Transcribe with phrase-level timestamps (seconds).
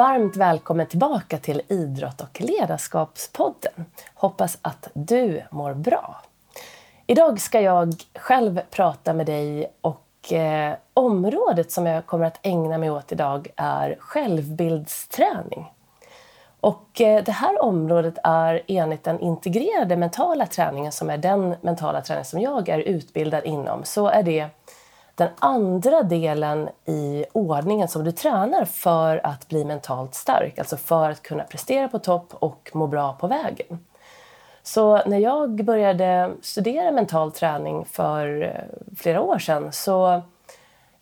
[0.00, 3.84] Varmt välkommen tillbaka till Idrott och ledarskapspodden.
[4.14, 6.22] Hoppas att du mår bra.
[7.06, 12.78] Idag ska jag själv prata med dig och eh, området som jag kommer att ägna
[12.78, 15.72] mig åt idag är självbildsträning.
[16.60, 22.00] Och eh, det här området är enligt den integrerade mentala träningen som är den mentala
[22.00, 24.48] träning som jag är utbildad inom så är det
[25.14, 31.10] den andra delen i ordningen som du tränar för att bli mentalt stark, alltså för
[31.10, 33.78] att kunna prestera på topp och må bra på vägen.
[34.62, 40.22] Så när jag började studera mental träning för eh, flera år sedan så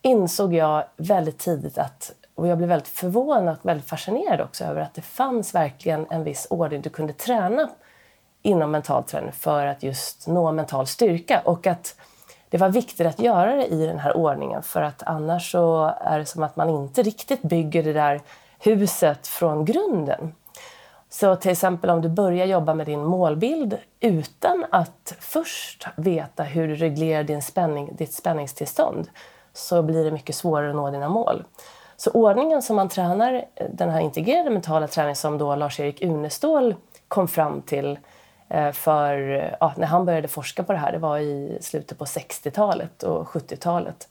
[0.03, 4.81] insåg jag väldigt tidigt att, och jag blev väldigt förvånad och väldigt fascinerad också över
[4.81, 7.69] att det fanns verkligen en viss ordning du kunde träna
[8.43, 11.97] inom mental träning för att just nå mental styrka och att
[12.51, 16.19] det var viktigt att göra det i den här ordningen för att annars så är
[16.19, 18.21] det som att man inte riktigt bygger det där
[18.59, 20.35] huset från grunden.
[21.11, 26.69] Så till exempel om du börjar jobba med din målbild utan att först veta hur
[26.69, 29.09] du reglerar din spänning, ditt spänningstillstånd
[29.53, 31.45] så blir det mycket svårare att nå dina mål.
[31.97, 36.75] Så ordningen som man tränar, den här integrerade mentala träningen som då Lars-Erik Unestål
[37.09, 37.99] kom fram till Eh,
[38.49, 39.15] Eh, för
[39.61, 43.27] ja, när han började forska på det här, det var i slutet på 60-talet och
[43.27, 44.09] 70-talet.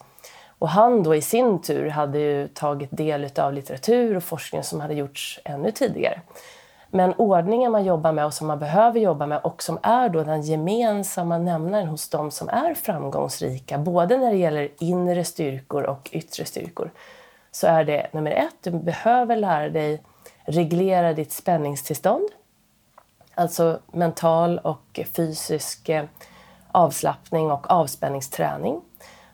[0.60, 4.82] Och han då i sin tur hade ju tagit del av litteratur och forskning som
[4.82, 6.22] hade gjorts ännu tidigare.
[6.90, 10.24] Men ordningen man jobbar med och som man behöver jobba med och som är då
[10.24, 16.10] den gemensamma nämnaren hos de som är framgångsrika, både när det gäller inre styrkor och
[16.12, 16.92] yttre styrkor,
[17.52, 20.02] så är det nummer ett, du behöver lära dig
[20.46, 22.30] reglera ditt spänningstillstånd.
[23.38, 26.06] Alltså mental och fysisk eh,
[26.72, 28.82] avslappning och avspänningsträning.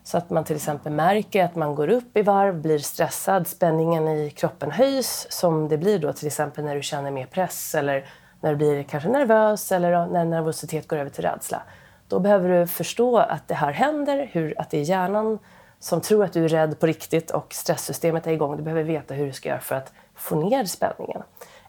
[0.04, 4.08] Så att man till exempel märker att man går upp i varv, blir stressad, spänningen
[4.08, 8.06] i kroppen höjs som det blir då till exempel när du känner mer press eller
[8.42, 11.62] när du blir kanske nervös eller när nervositet går över till rädsla.
[12.08, 15.40] Då behöver du förstå att det här händer, hur, att det är hjärnan
[15.80, 18.58] som tror att du är rädd på riktigt och stresssystemet är igång.
[18.58, 21.24] Du behöver veta hur du ska göra för att få ner spänningen.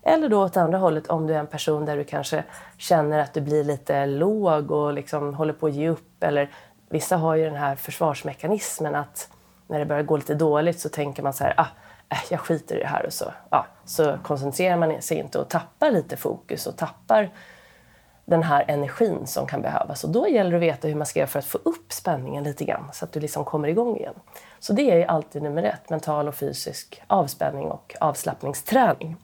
[0.06, 2.44] Eller då åt andra hållet om du är en person där du kanske
[2.76, 6.22] känner att du blir lite låg och liksom håller på att ge upp.
[6.22, 6.50] Eller
[6.88, 9.28] vissa har ju den här försvarsmekanismen att
[9.66, 11.66] när det börjar gå lite dåligt så tänker man så här, ah,
[12.08, 15.48] äh, jag skiter i det här och så, ah, så koncentrerar man sig inte och
[15.48, 17.30] tappar lite fokus och tappar
[18.24, 20.04] den här energin som kan behövas.
[20.04, 22.44] Och då gäller det att veta hur man ska göra för att få upp spänningen
[22.44, 24.14] lite grann så att du liksom kommer igång igen.
[24.60, 29.16] Så det är alltid nummer ett, mental och fysisk avspänning och avslappningsträning.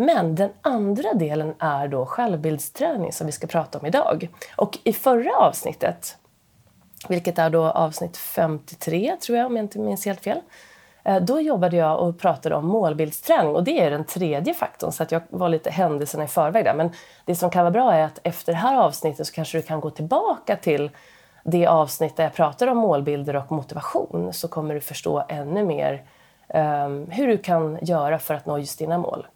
[0.00, 4.28] Men den andra delen är då självbildsträning som vi ska prata om idag.
[4.56, 6.16] Och i förra avsnittet,
[7.08, 10.40] vilket är då avsnitt 53 tror jag om jag inte minns helt fel,
[11.04, 15.02] eh, då jobbade jag och pratade om målbildsträning och det är den tredje faktorn så
[15.02, 16.74] att jag var lite händelserna i förväg där.
[16.74, 16.90] Men
[17.24, 19.80] det som kan vara bra är att efter det här avsnittet så kanske du kan
[19.80, 20.90] gå tillbaka till
[21.44, 26.02] det avsnitt där jag pratar om målbilder och motivation så kommer du förstå ännu mer
[26.54, 29.26] um, hur du kan göra för att nå just dina mål.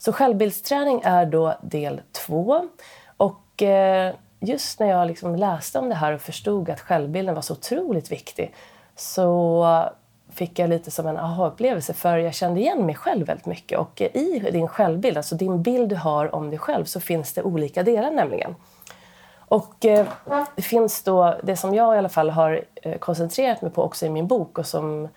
[0.00, 2.68] Så självbildsträning är då del två.
[3.16, 7.42] Och eh, just när jag liksom läste om det här och förstod att självbilden var
[7.42, 8.54] så otroligt viktig
[8.96, 9.66] så
[10.30, 13.78] fick jag lite som en aha-upplevelse för jag kände igen mig själv väldigt mycket.
[13.78, 17.42] Och i din självbild, alltså din bild du har om dig själv, så finns det
[17.42, 18.54] olika delar nämligen.
[19.38, 20.06] Och eh,
[20.56, 24.06] det finns då, det som jag i alla fall har eh, koncentrerat mig på också
[24.06, 25.08] i min bok och som,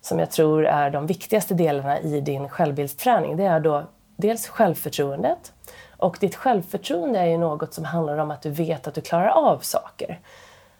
[0.00, 3.84] som jag tror är de viktigaste delarna i din självbildsträning, det är då
[4.18, 5.52] dels självförtroendet.
[5.96, 9.28] Och ditt självförtroende är ju något som handlar om att du vet att du klarar
[9.28, 10.20] av saker.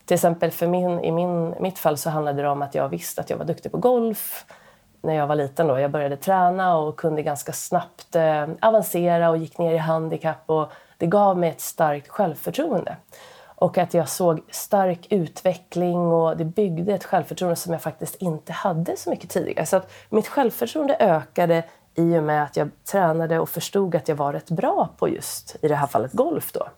[0.05, 3.21] Till exempel för min, i min, mitt fall så handlade det om att jag visste
[3.21, 4.45] att jag var duktig på golf
[5.03, 5.67] när jag var liten.
[5.67, 5.79] Då.
[5.79, 10.43] Jag började träna och kunde ganska snabbt eh, avancera och gick ner i handikapp.
[10.47, 12.97] Och det gav mig ett starkt självförtroende.
[13.61, 18.53] Och att jag såg stark utveckling och det byggde ett självförtroende som jag faktiskt inte
[18.53, 19.67] hade så mycket tidigare.
[19.67, 21.63] Så att mitt självförtroende ökade
[21.99, 25.57] i och med att jag tränade och förstod att jag var rätt bra på just,
[25.63, 26.53] i det här fallet, golf.
[26.53, 26.69] Då.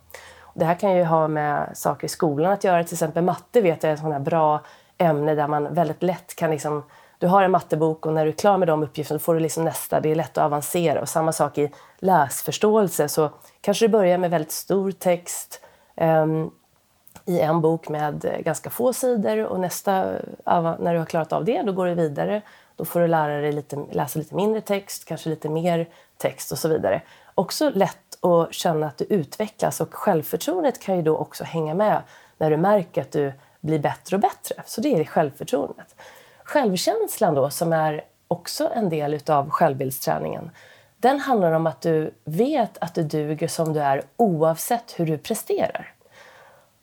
[0.55, 2.85] Det här kan ju ha med saker i skolan att göra.
[2.85, 4.61] Till exempel matte vet jag är ett sånt här bra
[4.99, 6.85] ämne där man väldigt lätt kan liksom,
[7.19, 9.65] du har en mattebok och när du är klar med de uppgifterna får du liksom
[9.65, 10.01] nästa.
[10.01, 11.01] Det är lätt att avancera.
[11.01, 13.09] Och samma sak i läsförståelse.
[13.09, 13.31] Så
[13.61, 15.61] kanske du börjar med väldigt stor text
[15.97, 16.51] um,
[17.25, 20.05] i en bok med ganska få sidor och nästa,
[20.79, 22.43] när du har klarat av det, då går du vidare
[22.81, 26.59] då får du lära dig lite, läsa lite mindre text, kanske lite mer text och
[26.59, 27.03] så vidare.
[27.35, 32.03] Också lätt att känna att du utvecklas och självförtroendet kan ju då också hänga med
[32.39, 34.63] när du märker att du blir bättre och bättre.
[34.67, 35.95] Så det är självförtroendet.
[36.45, 40.51] Självkänslan då, som är också en del utav självbildsträningen,
[40.97, 45.19] den handlar om att du vet att du duger som du är oavsett hur du
[45.19, 45.95] presterar.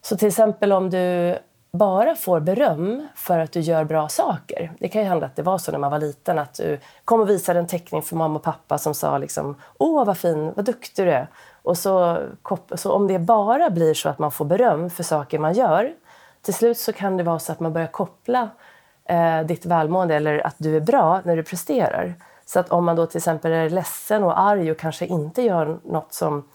[0.01, 1.38] Så till exempel om du
[1.71, 4.71] bara får beröm för att du gör bra saker.
[4.79, 7.21] Det kan ju hända att det var så när man var liten att du kom
[7.21, 10.65] och visade en teckning för mamma och pappa som sa liksom Åh vad fin, vad
[10.65, 11.27] duktig du är.
[11.63, 12.17] Och så,
[12.75, 15.93] så om det bara blir så att man får beröm för saker man gör
[16.41, 18.49] till slut så kan det vara så att man börjar koppla
[19.05, 22.13] eh, ditt välmående eller att du är bra när du presterar.
[22.45, 25.79] Så att om man då till exempel är ledsen och arg och kanske inte gör
[25.83, 26.47] något som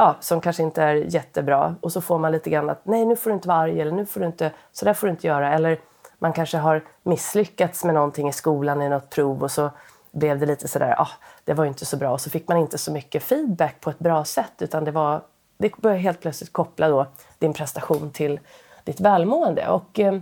[0.00, 1.74] ja, som kanske inte är jättebra.
[1.80, 3.92] Och så får man lite grann att nej, nu får du inte vara arg eller
[3.92, 5.54] nu får du inte, så där får du inte göra.
[5.54, 5.78] Eller
[6.18, 9.70] man kanske har misslyckats med någonting i skolan i något prov och så
[10.10, 11.08] blev det lite sådär, ah,
[11.44, 12.12] det var ju inte så bra.
[12.12, 15.20] Och så fick man inte så mycket feedback på ett bra sätt utan det var,
[15.58, 17.06] det började helt plötsligt koppla då
[17.38, 18.40] din prestation till
[18.84, 19.68] ditt välmående.
[19.68, 20.20] Och eh,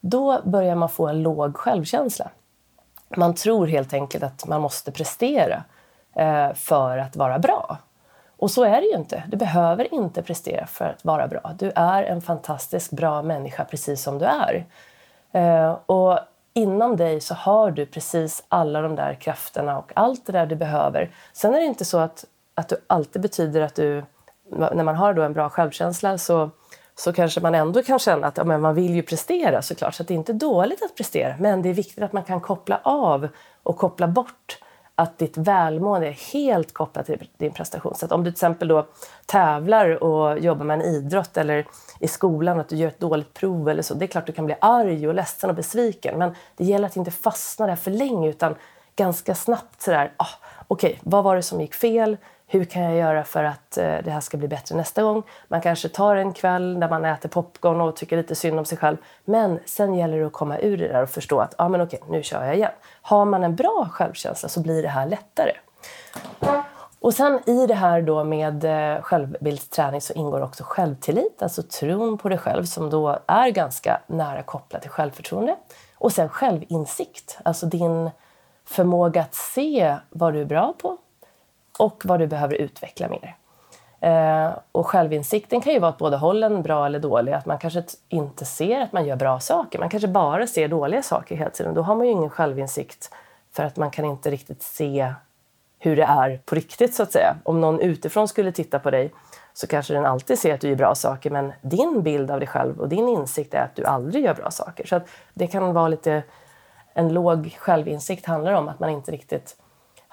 [0.00, 2.30] då börjar man få en låg självkänsla.
[3.16, 5.64] Man tror helt enkelt att man måste prestera
[6.14, 7.78] eh, för att vara bra.
[8.36, 9.22] Och så är det ju inte.
[9.28, 11.54] Du behöver inte prestera för att vara bra.
[11.58, 14.66] Du är en fantastiskt bra människa precis som du är.
[15.32, 16.18] Eh, och
[16.54, 20.56] inom dig så har du precis alla de där krafterna och allt det där du
[20.56, 21.10] behöver.
[21.32, 24.04] Sen är det inte så att, att du alltid betyder att du,
[24.50, 26.50] när man har då en bra självkänsla så,
[26.94, 29.94] så kanske man ändå kan känna att ja, men man vill ju prestera såklart.
[29.94, 31.34] Så det är inte dåligt att prestera.
[31.38, 33.28] Men det är viktigt att man kan koppla av
[33.62, 34.58] och koppla bort
[34.96, 37.94] att ditt välmående är helt kopplat till din prestation.
[37.94, 38.86] Så om du till exempel då
[39.26, 41.66] tävlar och jobbar med en idrott eller
[42.00, 44.46] i skolan att du gör ett dåligt prov eller så, det är klart du kan
[44.46, 46.18] bli arg och ledsen och besviken.
[46.18, 48.54] Men det gäller att inte fastna där för länge utan
[48.96, 50.26] ganska snabbt sådär, ah,
[50.68, 52.16] okej, okay, vad var det som gick fel?
[52.46, 55.22] Hur kan jag göra för att eh, det här ska bli bättre nästa gång?
[55.48, 58.78] Man kanske tar en kväll där man äter popcorn och tycker lite synd om sig
[58.78, 58.96] själv.
[59.24, 62.00] Men sen gäller det att komma ur det där och förstå att ah, men okej,
[62.08, 62.70] nu kör jag igen.
[63.02, 65.52] Har man en bra självkänsla så blir det här lättare.
[67.00, 72.18] Och sen i det här då med eh, självbildsträning så ingår också självtillit, alltså tron
[72.18, 75.56] på dig själv som då är ganska nära kopplat till självförtroende.
[75.94, 78.10] Och sen självinsikt, alltså din
[78.64, 80.98] förmåga att se vad du är bra på
[81.78, 83.36] och vad du behöver utveckla mer.
[84.00, 87.32] Eh, och självinsikten kan ju vara åt båda hållen, bra eller dålig.
[87.32, 89.78] Att man kanske inte ser att man gör bra saker.
[89.78, 91.74] Man kanske bara ser dåliga saker hela tiden.
[91.74, 93.14] Då har man ju ingen självinsikt
[93.52, 95.14] för att man kan inte riktigt se
[95.78, 97.36] hur det är på riktigt så att säga.
[97.42, 99.12] Om någon utifrån skulle titta på dig
[99.54, 102.48] så kanske den alltid ser att du gör bra saker men din bild av dig
[102.48, 104.86] själv och din insikt är att du aldrig gör bra saker.
[104.86, 106.22] Så att det kan vara lite...
[106.96, 109.56] En låg självinsikt handlar om att man inte riktigt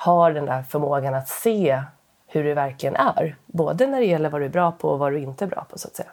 [0.02, 1.84] har den där förmågan att se
[2.28, 3.36] hur du verkligen är.
[3.46, 5.66] Både när det gäller vad du är bra på och vad du inte är bra
[5.70, 5.78] på.
[5.78, 6.10] så att säga.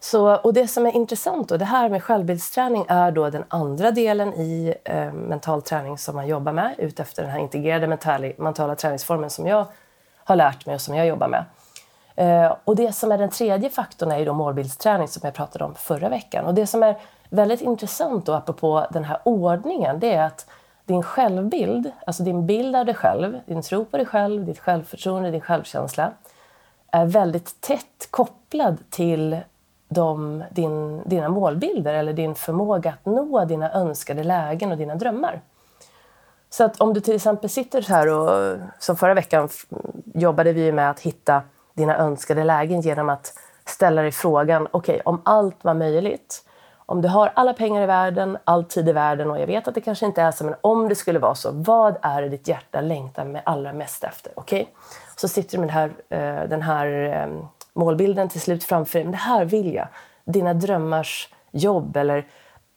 [0.00, 3.90] Så, och det som är intressant, då, det här med självbildsträning är då den andra
[3.90, 8.74] delen i eh, mental träning som man jobbar med utefter den här integrerade mentala, mentala
[8.74, 9.66] träningsformen som jag
[10.24, 11.44] har lärt mig och som jag jobbar med.
[12.16, 15.64] Eh, och det som är den tredje faktorn är ju då målbildsträning som jag pratade
[15.64, 16.46] om förra veckan.
[16.46, 16.96] Och det som är
[17.30, 20.46] väldigt intressant då apropå den här ordningen det är att
[20.86, 25.30] din självbild, alltså din bild av dig själv, din tro på dig själv, ditt självförtroende,
[25.30, 26.12] din självkänsla
[26.90, 29.40] är väldigt tätt kopplad till
[29.88, 35.40] de, din, dina målbilder eller din förmåga att nå dina önskade lägen och dina drömmar.
[36.50, 39.48] Så att om du till exempel sitter så här och som förra veckan
[40.14, 41.42] jobbade vi med att hitta
[41.74, 43.32] dina önskade lägen genom att
[43.64, 46.45] ställa dig frågan, okej, okay, om allt var möjligt,
[46.86, 49.74] om du har alla pengar i världen, all tid i världen och jag vet att
[49.74, 52.48] det kanske inte är så, men om det skulle vara så, vad är det ditt
[52.48, 54.32] hjärta längtar med allra mest efter?
[54.36, 54.62] Okej?
[54.62, 54.74] Okay?
[55.16, 55.76] Så sitter du med
[56.08, 59.04] eh, den här, den här målbilden till slut framför dig.
[59.04, 59.88] Men det här vill jag.
[60.24, 62.26] Dina drömmars jobb eller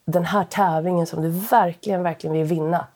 [0.06, 2.88] den här tävlingen som du verkligen, verkligen vill vinna.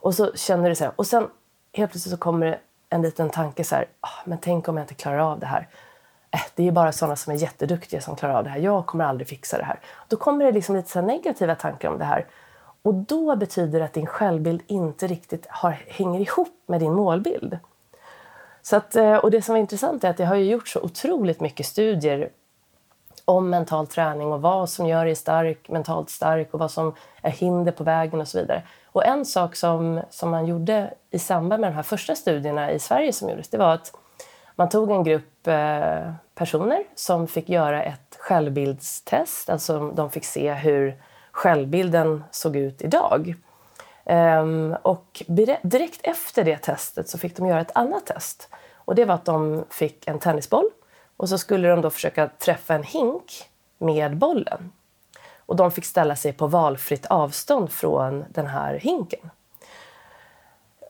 [0.00, 1.28] Och så känner du så här, och sen
[1.72, 2.58] helt plötsligt så kommer det
[2.90, 5.68] en liten tanke så här, ah, men tänk om jag inte klarar av det här
[6.36, 8.58] äh, det är bara sådana som är jätteduktiga som klarar av det här.
[8.58, 9.80] Jag kommer aldrig fixa det här.
[10.08, 12.26] Då kommer det liksom lite så negativa tankar om det här.
[12.82, 17.58] Och då betyder det att din självbild inte riktigt har, hänger ihop med din målbild.
[18.62, 21.40] Så att, eh, och det som är intressant är att jag har gjort så otroligt
[21.40, 22.30] mycket studier
[23.24, 27.30] om mental träning och vad som gör dig stark, mentalt stark och vad som är
[27.30, 28.62] hinder på vägen och så vidare.
[28.84, 32.78] Och en sak som, som man gjorde i samband med de här första studierna i
[32.78, 33.92] Sverige som gjordes, det var att
[34.56, 39.50] man tog en grupp eh, personer som fick göra ett självbildstest.
[39.50, 43.34] Alltså de fick se hur självbilden såg ut idag.
[44.04, 45.22] Ehm, och
[45.62, 48.48] direkt efter det testet så fick de göra ett annat test.
[48.74, 50.70] Och det var att de fick en tennisboll
[51.16, 53.32] och så skulle de då försöka träffa en hink
[53.78, 54.72] med bollen.
[55.46, 59.30] Och de fick ställa sig på valfritt avstånd från den här hinken.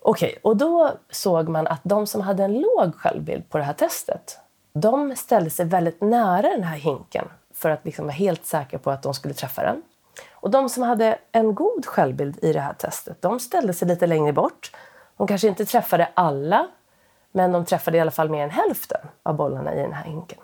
[0.08, 3.64] Okej, okay, och då såg man att de som hade en låg självbild på det
[3.64, 4.38] här testet,
[4.72, 8.90] de ställde sig väldigt nära den här hinken för att liksom vara helt säkra på
[8.90, 9.82] att de skulle träffa den.
[10.32, 14.06] Och de som hade en god självbild i det här testet, de ställde sig lite
[14.06, 14.72] längre bort.
[15.16, 16.66] De kanske inte träffade alla,
[17.32, 20.38] men de träffade i alla fall mer än hälften av bollarna i den här hinken.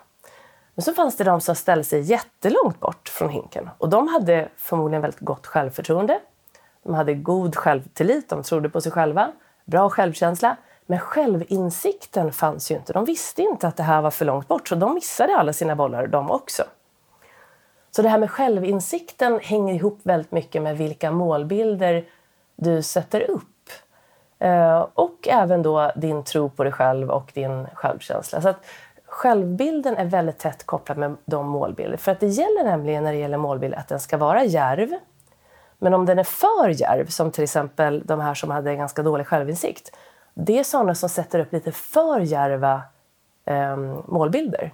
[0.75, 4.49] Men så fanns det de som ställde sig jättelångt bort från hinken och de hade
[4.57, 6.21] förmodligen väldigt gott självförtroende.
[6.83, 9.33] De hade god självtillit, de trodde på sig själva,
[9.65, 10.57] bra självkänsla.
[10.87, 12.93] Men självinsikten fanns ju inte.
[12.93, 15.77] De visste inte att det här var för långt bort så de missade alla sina
[15.77, 16.63] bollar de också.
[17.91, 22.05] Så det här med självinsikten hänger ihop väldigt mycket med vilka målbilder
[22.57, 23.71] du sätter upp.
[24.39, 28.41] Eh, och även då din tro på dig själv och din självkänsla.
[28.41, 28.65] Så att
[29.07, 31.97] självbilden är väldigt tätt kopplad med de målbilder.
[31.97, 34.89] För att det gäller nämligen när det gäller målbilder att den ska vara järv.
[35.83, 39.27] Men om den är för djärv, som till exempel de här som hade ganska dålig
[39.27, 39.97] självinsikt.
[40.35, 42.83] Det är sådana som sätter upp lite för djärva
[43.45, 44.73] eh, målbilder.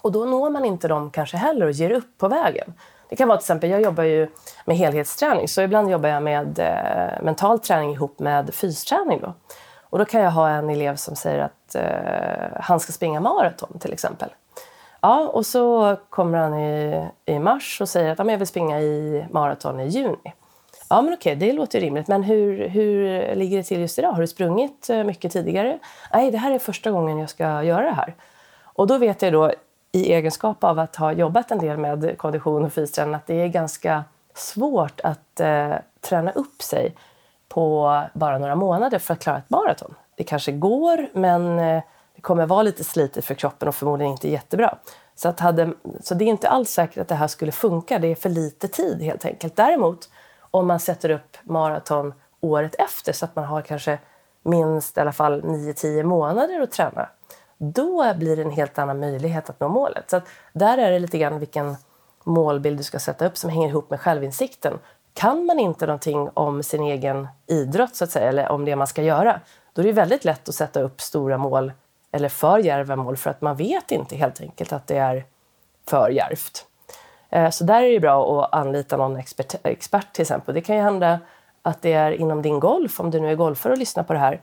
[0.00, 2.74] Och då når man inte dem kanske heller och ger upp på vägen.
[3.08, 4.28] Det kan vara till exempel, jag jobbar ju
[4.64, 9.20] med helhetsträning så ibland jobbar jag med eh, mental träning ihop med fysträning.
[9.20, 9.34] Då.
[9.82, 13.78] Och då kan jag ha en elev som säger att eh, han ska springa maraton
[13.78, 14.28] till exempel.
[15.00, 18.80] Ja, och så kommer han i, i mars och säger att ja, jag vill springa
[18.80, 20.32] i maraton i juni.
[20.90, 22.08] Ja, men okej, det låter rimligt.
[22.08, 24.12] Men hur, hur ligger det till just idag?
[24.12, 25.78] Har du sprungit eh, mycket tidigare?
[26.12, 28.14] Nej, det här är första gången jag ska göra det här.
[28.62, 29.52] Och då vet jag då
[29.92, 33.48] i egenskap av att ha jobbat en del med kondition och fysträning att det är
[33.48, 36.94] ganska svårt att eh, träna upp sig
[37.48, 39.94] på bara några månader för att klara ett maraton.
[40.14, 41.82] Det kanske går, men eh,
[42.18, 44.78] det kommer vara lite slitigt för kroppen och förmodligen inte jättebra.
[45.14, 47.98] Så, att hade, så det är inte alls säkert att det här skulle funka.
[47.98, 49.56] Det är för lite tid helt enkelt.
[49.56, 50.08] Däremot
[50.50, 53.98] om man sätter upp maraton året efter så att man har kanske
[54.42, 57.08] minst i alla fall 9-10 månader att träna
[57.58, 60.10] då blir det en helt annan möjlighet att nå målet.
[60.10, 60.20] Så
[60.52, 61.76] där är det lite grann vilken
[62.24, 64.78] målbild du ska sätta upp som hänger ihop med självinsikten.
[65.14, 68.86] Kan man inte någonting om sin egen idrott så att säga, eller om det man
[68.86, 69.40] ska göra,
[69.72, 71.72] då är det väldigt lätt att sätta upp stora mål
[72.12, 75.24] eller för djärva mål för att man vet inte helt enkelt att det är
[75.86, 76.66] för djärvt.
[77.30, 80.54] Eh, så där är det bra att anlita någon expert, expert till exempel.
[80.54, 81.20] Det kan ju hända
[81.62, 84.18] att det är inom din golf, om du nu är golfare och lyssnar på det
[84.18, 84.40] här,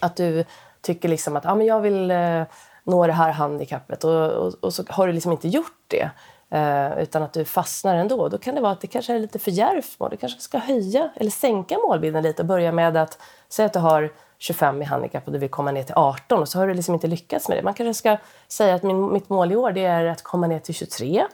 [0.00, 0.44] att du
[0.80, 2.42] tycker liksom att ah, men jag vill eh,
[2.84, 6.10] nå det här handikappet och, och, och, så har du liksom inte gjort det
[6.50, 8.28] eh, utan att du fastnar ändå.
[8.28, 10.10] Då kan det vara att det kanske är lite för djärvt mål.
[10.10, 13.78] Du kanske ska höja eller sänka målbilden lite och börja med att säga att du
[13.78, 16.74] har 25 i handikapp och du vill komma ner till 18 och så har du
[16.74, 17.62] liksom inte lyckats med det.
[17.62, 18.16] Man kanske ska
[18.48, 21.26] säga att min, mitt mål i år det är att komma ner till 23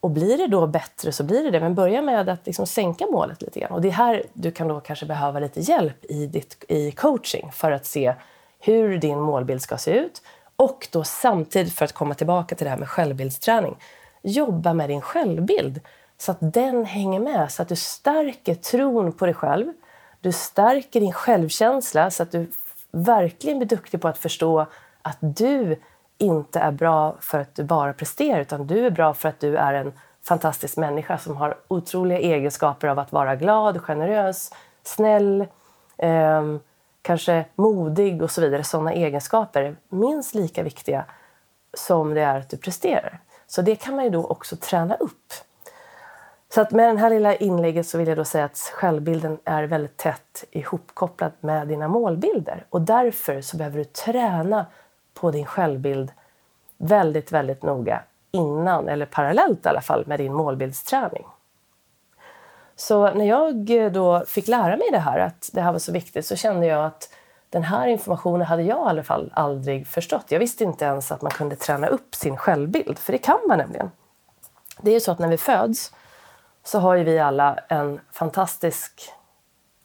[0.00, 1.60] och blir det då bättre så blir det det.
[1.60, 3.72] Men börja med att liksom sänka målet lite grann.
[3.72, 7.52] Och det är här du kan då kanske behöva lite hjälp i, ditt, i coaching
[7.52, 8.14] för att se
[8.60, 10.22] hur din målbild ska se ut
[10.56, 13.76] och då samtidigt, för att komma tillbaka till det här med självbildsträning,
[14.22, 15.80] jobba med din självbild
[16.18, 19.72] så att den hänger med, så att du stärker tron på dig själv.
[20.20, 22.46] Du stärker din självkänsla så att du
[22.90, 24.66] verkligen blir duktig på att förstå
[25.02, 25.80] att du
[26.18, 29.56] inte är bra för att du bara presterar utan du är bra för att du
[29.56, 35.46] är en fantastisk människa som har otroliga egenskaper av att vara glad, generös, snäll,
[35.96, 36.42] eh,
[37.02, 41.04] kanske modig och så vidare, sådana egenskaper är minst lika viktiga
[41.74, 43.20] som det är att du presterar.
[43.46, 45.32] Så det kan man ju då också träna upp.
[46.50, 49.62] Så att med det här lilla inlägget så vill jag då säga att självbilden är
[49.62, 54.66] väldigt tätt ihopkopplad med dina målbilder och därför så behöver du träna
[55.14, 56.12] på din självbild
[56.78, 61.26] väldigt, väldigt noga innan, eller parallellt i alla fall, med din målbildsträning.
[62.76, 65.92] Så när jag eh, då fick lära mig det här, att det här var så
[65.92, 67.08] viktigt, så kände jag att
[67.50, 70.24] den här informationen hade jag i alla fall aldrig förstått.
[70.28, 73.58] Jag visste inte ens att man kunde träna upp sin självbild, för det kan man
[73.58, 73.90] nämligen.
[74.80, 75.92] Det är ju så att när vi föds
[76.64, 79.12] så har ju vi alla en fantastisk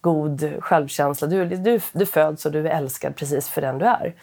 [0.00, 1.28] god självkänsla.
[1.28, 4.14] Du, du, du föds och du är älskad precis för den du är.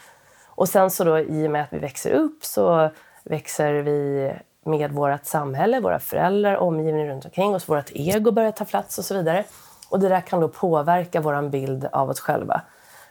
[0.46, 2.90] Och sen så då i och med att vi växer upp så
[3.24, 4.32] växer vi
[4.66, 9.06] med vårt samhälle, våra föräldrar, omgivningen runt omkring oss, vårt ego börjar ta plats och
[9.06, 9.44] så vidare.
[9.90, 12.62] Och det där kan då påverka vår bild av oss själva.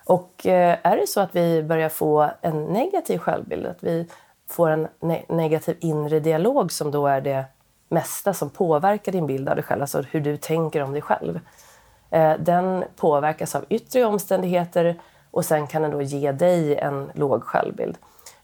[0.05, 4.09] Och eh, är det så att vi börjar få en negativ självbild, att vi
[4.49, 7.45] får en ne negativ inre dialog som då är det
[7.91, 11.41] mesta som påverkar din bild av dig själv, alltså hur du tänker om dig själv.
[12.11, 17.45] Eh, den påverkas av yttre omständigheter och sen kan den då ge dig en låg
[17.45, 17.99] självbild.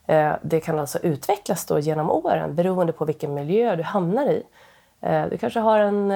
[0.07, 4.43] Eh, det kan alltså utvecklas då genom åren beroende på vilken miljö du hamnar i.
[5.00, 6.11] Eh, du kanske har en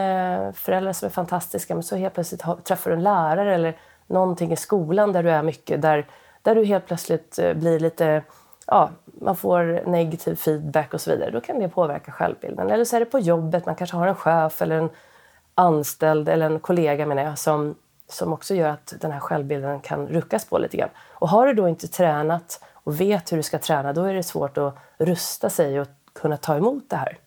[0.55, 4.57] förälder som är fantastiska men så helt plötsligt träffar du en lärare eller någonting i
[4.57, 6.07] skolan där du är mycket, där,
[6.43, 8.23] där du helt plötsligt blir lite
[8.67, 12.71] ja, man får negativ feedback och så vidare, då kan det påverka självbilden.
[12.71, 14.91] Eller så är det på jobbet, man kanske har en chef eller en
[15.55, 17.75] anställd eller en kollega menar jag, som,
[18.09, 20.91] som också gör att den här självbilden kan ruckas på lite grann.
[21.09, 24.23] Och har du då inte tränat och vet hur du ska träna, då är det
[24.23, 27.19] svårt att rusta sig och kunna ta emot det här.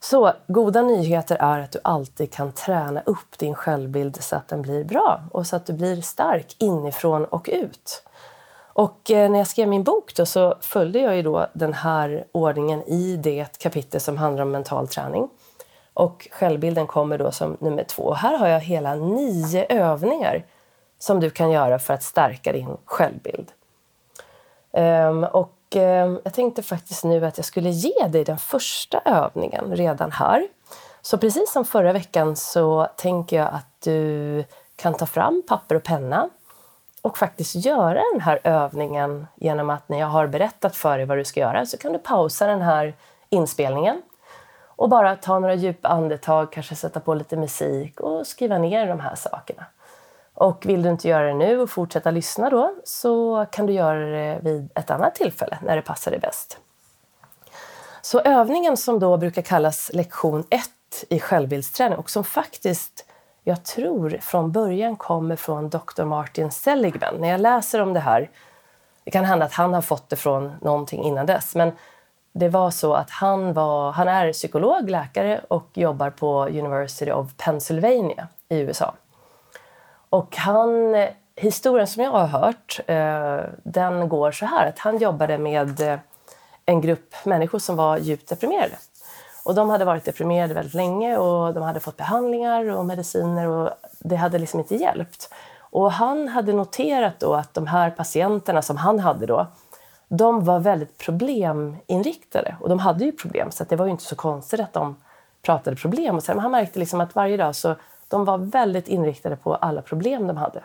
[0.00, 4.62] Så goda nyheter är att du alltid kan träna upp din självbild så att den
[4.62, 8.02] blir bra och så att du blir stark inifrån och ut.
[8.74, 12.24] Och eh, när jag skrev min bok då, så följde jag ju då den här
[12.32, 15.28] ordningen i det kapitel som handlar om mental träning.
[15.94, 18.02] Och självbilden kommer då som nummer två.
[18.02, 20.44] Och här har jag hela nio övningar
[20.98, 23.52] som du kan göra för att stärka din självbild.
[24.72, 29.76] Um, och um, jag tänkte faktiskt nu att jag skulle ge dig den första övningen
[29.76, 30.48] redan här.
[31.02, 34.44] Så precis som förra veckan så tänker jag att du
[34.76, 36.28] kan ta fram papper och penna
[37.02, 41.18] och faktiskt göra den här övningen genom att när jag har berättat för dig vad
[41.18, 42.94] du ska göra så kan du pausa den här
[43.28, 44.02] inspelningen
[44.66, 49.00] och bara ta några djupa andetag, kanske sätta på lite musik och skriva ner de
[49.00, 49.64] här sakerna.
[50.34, 53.98] Och vill du inte göra det nu och fortsätta lyssna då så kan du göra
[53.98, 56.58] det vid ett annat tillfälle när det passar dig bäst.
[58.02, 60.62] Så övningen som då brukar kallas lektion 1
[61.08, 63.06] i självbildsträning och som faktiskt
[63.44, 66.04] jag tror från början kommer från Dr.
[66.04, 67.14] Martin Seligman.
[67.18, 68.30] När jag läser om det här,
[69.04, 71.72] det kan hända att han har fått det från någonting innan dess, men
[72.32, 77.36] det var så att han, var, han är psykolog, läkare och jobbar på University of
[77.36, 78.94] Pennsylvania i USA.
[80.10, 81.06] Och han,
[81.36, 85.98] historien som jag har hört, eh, den går så här att han jobbade med eh,
[86.66, 88.76] en grupp människor som var djupt deprimerade.
[89.44, 93.70] Och de hade varit deprimerade väldigt länge och de hade fått behandlingar och mediciner och
[93.98, 95.28] det hade liksom inte hjälpt.
[95.60, 99.46] Och han hade noterat då att de här patienterna som han hade då,
[100.08, 102.56] de var väldigt probleminriktade.
[102.60, 104.96] Och de hade ju problem, så det var ju inte så konstigt att de
[105.42, 106.16] pratade problem.
[106.16, 107.74] Och sen, men han märkte liksom att varje dag så
[108.08, 110.62] de var väldigt inriktade på alla problem de hade.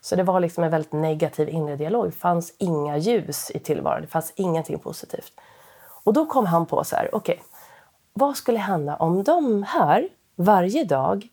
[0.00, 2.06] Så det var liksom en väldigt negativ inre dialog.
[2.06, 5.32] Det fanns inga ljus i tillvaron, det fanns ingenting positivt.
[6.04, 7.44] Och då kom han på så här, okej, okay,
[8.18, 11.28] vad skulle hända om de här varje dag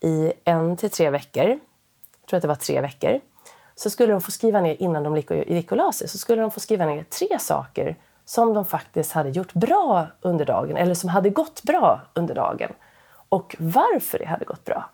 [0.00, 3.20] i en till tre veckor, jag tror att det var tre veckor,
[3.74, 5.16] så skulle de få skriva ner innan de
[5.46, 9.12] gick och la sig, så skulle de få skriva ner tre saker som de faktiskt
[9.12, 12.72] hade gjort bra under dagen eller som hade gått bra under dagen
[13.28, 14.90] och varför det hade gått bra.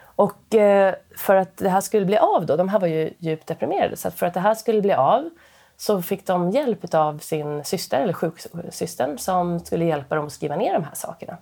[0.00, 3.46] Och eh, för att det här skulle bli av då, de här var ju djupt
[3.46, 5.30] deprimerade, så för att det här skulle bli av
[5.80, 10.56] så fick de hjälp av sin syster, eller sjuksystern, som skulle hjälpa dem att skriva
[10.56, 11.36] ner de här sakerna.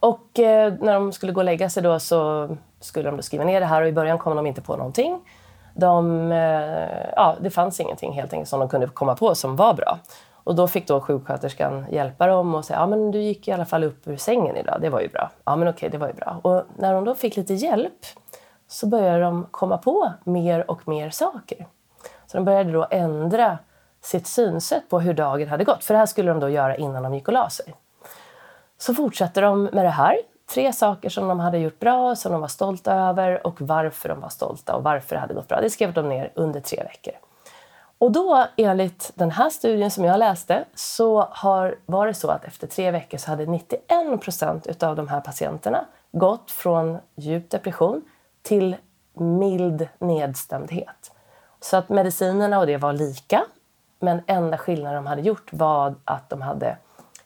[0.00, 2.48] Och eh, när de skulle gå och lägga sig då så
[2.80, 5.20] skulle de då skriva ner det här och i början kom de inte på någonting.
[5.74, 9.74] De, eh, ja, det fanns ingenting helt enkelt som de kunde komma på som var
[9.74, 9.98] bra.
[10.32, 13.64] Och då fick då sjuksköterskan hjälpa dem och säga ja men du gick i alla
[13.64, 15.30] fall upp ur sängen idag, det var ju bra.
[15.44, 16.40] Ja men okej, det var ju bra.
[16.42, 18.06] Och när de då fick lite hjälp
[18.68, 21.66] så började de komma på mer och mer saker.
[22.34, 23.58] Så de började då ändra
[24.02, 25.84] sitt synsätt på hur dagen hade gått.
[25.84, 27.74] För det här skulle de då göra innan de gick och la sig.
[28.78, 30.16] Så fortsatte de med det här.
[30.54, 34.20] Tre saker som de hade gjort bra, som de var stolta över och varför de
[34.20, 35.60] var stolta och varför det hade gått bra.
[35.60, 37.14] Det skrev de ner under tre veckor.
[37.98, 42.44] Och då, enligt den här studien som jag läste, så har, var det så att
[42.44, 48.02] efter tre veckor så hade 91 procent av de här patienterna gått från djup depression
[48.42, 48.76] till
[49.14, 51.13] mild nedstämdhet.
[51.64, 53.44] Så att medicinerna och det var lika,
[53.98, 56.76] men enda skillnaden de hade gjort var att de hade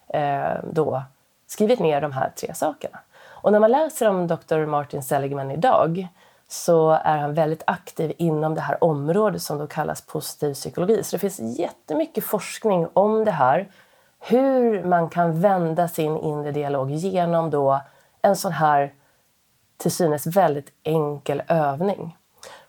[0.09, 1.03] eh, då
[1.47, 2.99] skrivit ner de här tre sakerna.
[3.27, 4.67] Och när man läser om Dr.
[4.67, 6.09] Martin Seligman idag
[6.49, 11.03] så är han väldigt aktiv inom det här området som då kallas positiv psykologi.
[11.03, 13.69] Så det finns jättemycket forskning om det här.
[14.21, 17.81] Hur man kan vända sin inre dialog genom då
[18.23, 18.93] en sån här
[19.77, 22.17] till synes väldigt enkel övning.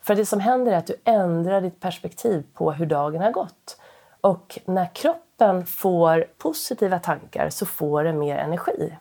[0.09, 3.77] För det som händer är att du ändrar ditt perspektiv på hur dagen har gått.
[4.21, 8.97] Och när kroppen får positiva tankar så får den mer energi.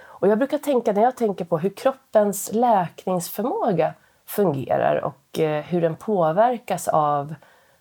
[0.00, 3.94] Och jag brukar tänka, när jag tänker på hur kroppens läkningsförmåga
[4.26, 7.34] fungerar och eh, hur den påverkas av,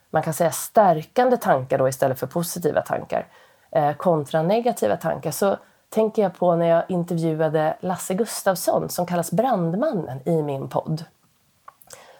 [0.10, 3.28] man kan säga stärkande tankar då istället för positiva tankar,
[3.72, 5.58] eh, kontra negativa tankar, så
[5.90, 11.06] tänker jag på när jag intervjuade Lasse Gustafsson som kallas Brandmannen i min podd.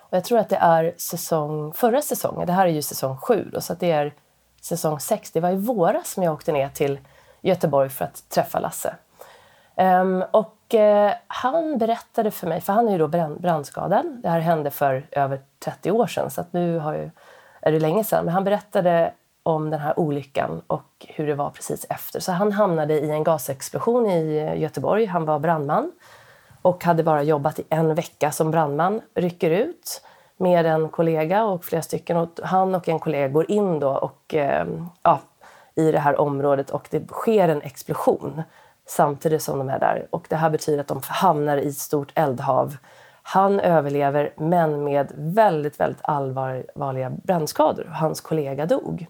[0.10, 3.50] Och jag tror att det är säsong, förra säsongen, det här är ju säsong sju,
[3.54, 4.14] då, så det är
[4.62, 5.32] säsong sex.
[5.32, 7.00] Det var i våras som jag åkte ner till
[7.42, 8.96] Göteborg för att träffa Lasse.
[9.76, 14.20] Um, och uh, han berättade för mig, för han är ju då brand, brandskadad.
[14.24, 17.10] Det här hände för över 30 år sedan, så att nu har ju,
[17.62, 18.26] är det länge sedan.
[18.26, 22.20] Men han berättade om den här olyckan och hur det var precis efter.
[22.20, 25.06] Så han hamnade i en gasexplosion i eh, Göteborg.
[25.06, 25.92] Han var brandman
[26.68, 29.02] och hade bara jobbat i en vecka som brandman.
[29.16, 30.02] Rycker ut
[30.38, 32.18] med en kollega och flera stycken.
[32.18, 34.68] Och han och en kollega går in då och, eh,
[35.04, 35.20] ja,
[35.76, 38.42] i det här området och det sker en explosion
[38.88, 40.08] samtidigt som de är där.
[40.10, 42.78] Och det här betyder att de hamnar i ett stort eldhav.
[43.24, 47.86] Han överlever, men med väldigt, väldigt allvarliga brännskador.
[47.94, 49.08] Hans kollega dog.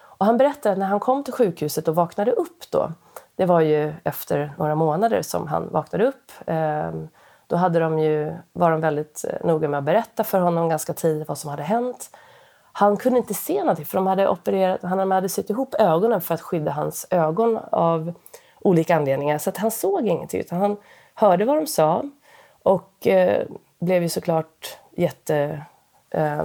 [0.00, 2.92] Och han berättade att när han kom till sjukhuset och vaknade upp då,
[3.40, 6.32] det var ju efter några månader som han vaknade upp.
[6.46, 7.08] Ehm,
[7.46, 10.92] då hade de ju, var de väldigt eh, noga med att berätta för honom ganska
[10.92, 12.10] tidigt vad som hade hänt.
[12.72, 16.34] Han kunde inte se någonting för de hade opererat, han hade sytt ihop ögonen för
[16.34, 18.12] att skydda hans ögon av
[18.60, 19.38] olika anledningar.
[19.38, 20.76] Så att han såg ingenting utan han
[21.14, 22.04] hörde vad de sa
[22.62, 23.46] och eh,
[23.78, 25.64] blev ju såklart jätte...
[26.10, 26.44] Eh,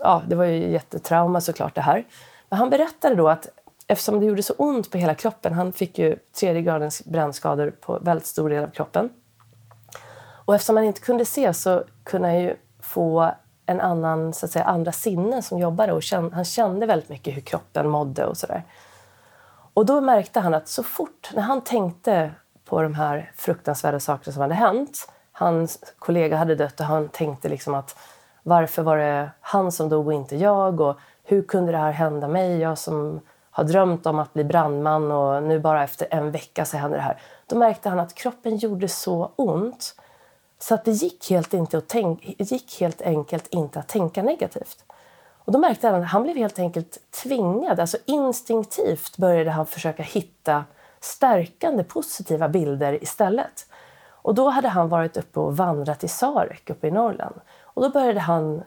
[0.00, 2.04] ja, det var ju jättetrauma såklart det här.
[2.48, 3.48] Men han berättade då att
[3.86, 7.98] eftersom det gjorde så ont på hela kroppen, han fick ju tredje gradens brännskador på
[7.98, 9.10] väldigt stor del av kroppen.
[10.44, 13.34] Och eftersom han inte kunde se så kunde han ju få
[13.66, 17.36] en annan, så att säga, andra sinnen som jobbade och kände, han kände väldigt mycket
[17.36, 18.64] hur kroppen mådde och sådär.
[19.74, 22.30] Och då märkte han att så fort, när han tänkte
[22.64, 27.48] på de här fruktansvärda sakerna som hade hänt, hans kollega hade dött och han tänkte
[27.48, 27.96] liksom att
[28.42, 30.80] varför var det han som dog och inte jag?
[30.80, 32.58] Och hur kunde det här hända mig?
[32.58, 33.20] Jag som
[33.52, 37.04] har drömt om att bli brandman och nu bara efter en vecka så händer det
[37.04, 37.20] här.
[37.46, 39.94] Då märkte han att kroppen gjorde så ont
[40.58, 44.84] så att det gick helt, inte att tänk, gick helt enkelt inte att tänka negativt.
[45.44, 50.02] Och då märkte han att han blev helt enkelt tvingad, alltså instinktivt började han försöka
[50.02, 50.64] hitta
[51.00, 53.66] stärkande positiva bilder istället.
[54.08, 57.34] Och då hade han varit uppe och vandrat i Sarek uppe i Norrland.
[57.62, 58.62] Och då började han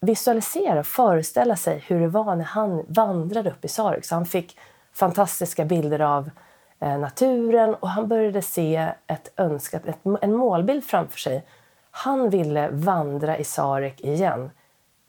[0.00, 4.04] visualisera, föreställa sig hur det var när han vandrade upp i Sarek.
[4.04, 4.58] Så han fick
[4.92, 6.30] fantastiska bilder av
[6.80, 11.46] eh, naturen och han började se ett önskat, ett, en målbild framför sig.
[11.90, 14.50] Han ville vandra i Sarek igen,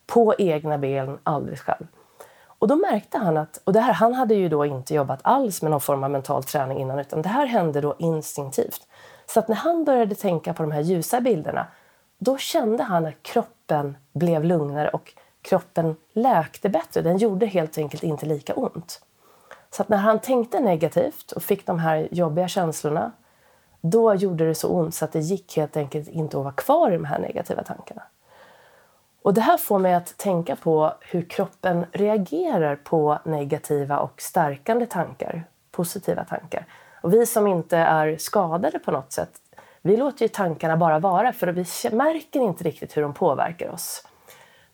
[0.07, 1.87] på egna ben, alldeles själv.
[2.59, 5.61] Och då märkte han att, och det här, han hade ju då inte jobbat alls
[5.61, 8.87] med någon form av mental träning innan, utan det här hände då instinktivt.
[9.25, 11.67] Så att när han började tänka på de här ljusa bilderna,
[12.17, 17.01] då kände han att kroppen blev lugnare och kroppen läkte bättre.
[17.01, 19.01] Den gjorde helt enkelt inte lika ont.
[19.69, 23.11] Så att när han tänkte negativt och fick de här jobbiga känslorna,
[23.81, 26.91] då gjorde det så ont så att det gick helt enkelt inte att vara kvar
[26.91, 28.01] i de här negativa tankarna.
[29.21, 34.85] Och det här får mig att tänka på hur kroppen reagerar på negativa och stärkande
[34.85, 36.65] tankar, positiva tankar.
[37.01, 39.31] Och vi som inte är skadade på något sätt,
[39.81, 44.07] vi låter ju tankarna bara vara för vi märker inte riktigt hur de påverkar oss.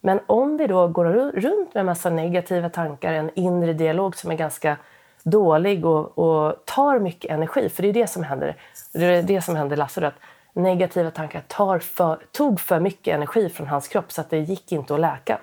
[0.02, 4.32] Men om vi då går runt med en massa negativa tankar, en inre dialog som
[4.32, 4.78] är ganska
[5.24, 8.56] dålig och, och tar mycket energi, för det är det som händer.
[8.94, 10.14] Det är det som händer Lasse, att
[10.54, 14.72] negativa tankar tar för, tog för mycket energi från hans kropp så att det gick
[14.72, 15.40] inte att läka.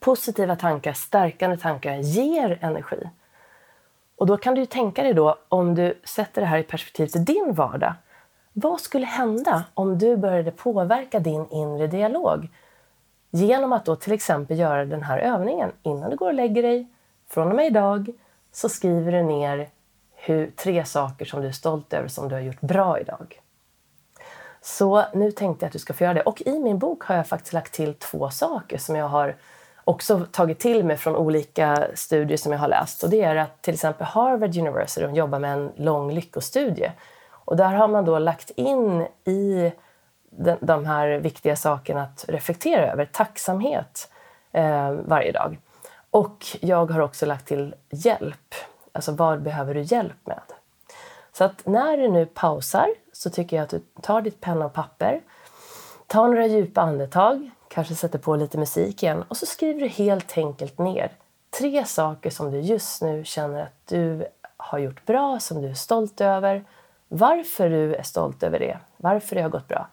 [0.00, 3.08] Positiva tankar, stärkande tankar ger energi.
[4.16, 7.24] Och då kan du tänka dig då, om du sätter det här i perspektiv till
[7.24, 7.94] din vardag.
[8.60, 12.48] Vad skulle hända om du började påverka din inre dialog?
[13.30, 15.72] Genom att då till exempel göra den här övningen.
[15.82, 16.86] Innan du går och lägger dig,
[17.28, 18.08] från och med idag,
[18.52, 19.68] så skriver du ner
[20.14, 23.40] hur, tre saker som du är stolt över som du har gjort bra idag.
[24.60, 26.22] Så nu tänkte jag att du ska få göra det.
[26.22, 29.36] Och i min bok har jag faktiskt lagt till två saker som jag har
[29.84, 33.02] också tagit till mig från olika studier som jag har läst.
[33.02, 36.92] Och det är att till exempel Harvard University de jobbar med en lång lyckostudie.
[37.48, 39.72] Och där har man då lagt in i
[40.60, 44.10] de, här viktiga sakerna att reflektera över, tacksamhet
[44.52, 45.58] eh, varje dag.
[46.10, 48.54] Och jag har också lagt till hjälp.
[48.92, 50.40] Alltså vad behöver du hjälp med?
[51.32, 54.72] Så att när du nu pausar så tycker jag att du tar ditt penna och
[54.72, 55.20] papper,
[56.06, 60.38] tar några djupa andetag, kanske sätter på lite musik igen och så skriver du helt
[60.38, 61.12] enkelt ner
[61.58, 65.74] tre saker som du just nu känner att du har gjort bra, som du är
[65.74, 66.64] stolt över,
[67.08, 69.88] varför du är stolt över det, varför det har gått bra.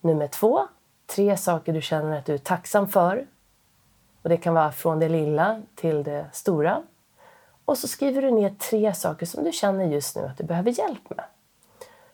[0.00, 0.66] Nummer två,
[1.06, 3.26] tre saker du känner att du är tacksam för.
[4.22, 6.82] Och Det kan vara från det lilla till det stora.
[7.64, 10.70] Och så skriver du ner tre saker som du känner just nu att du behöver
[10.70, 11.24] hjälp med.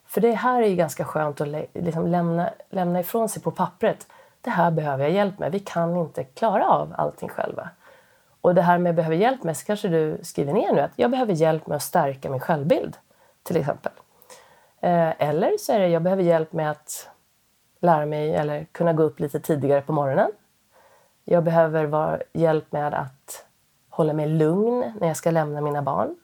[0.06, 4.06] För det här är ju ganska skönt att liksom lämna, lämna ifrån sig på pappret.
[4.40, 5.52] Det här behöver jag hjälp med.
[5.52, 7.68] Vi kan inte klara av allting själva.
[8.40, 11.10] Och det här med behöver hjälp med så kanske du skriver ner nu att jag
[11.10, 12.96] behöver hjälp med att stärka min självbild.
[13.42, 13.92] Till exempel.
[14.84, 17.08] Eh, eller så är det jag behöver hjälp med att
[17.80, 20.30] lära mig eller kunna gå upp lite tidigare på morgonen.
[21.24, 23.46] Jag behöver vara hjälp med att
[23.88, 26.16] hålla mig lugn när jag ska lämna mina barn.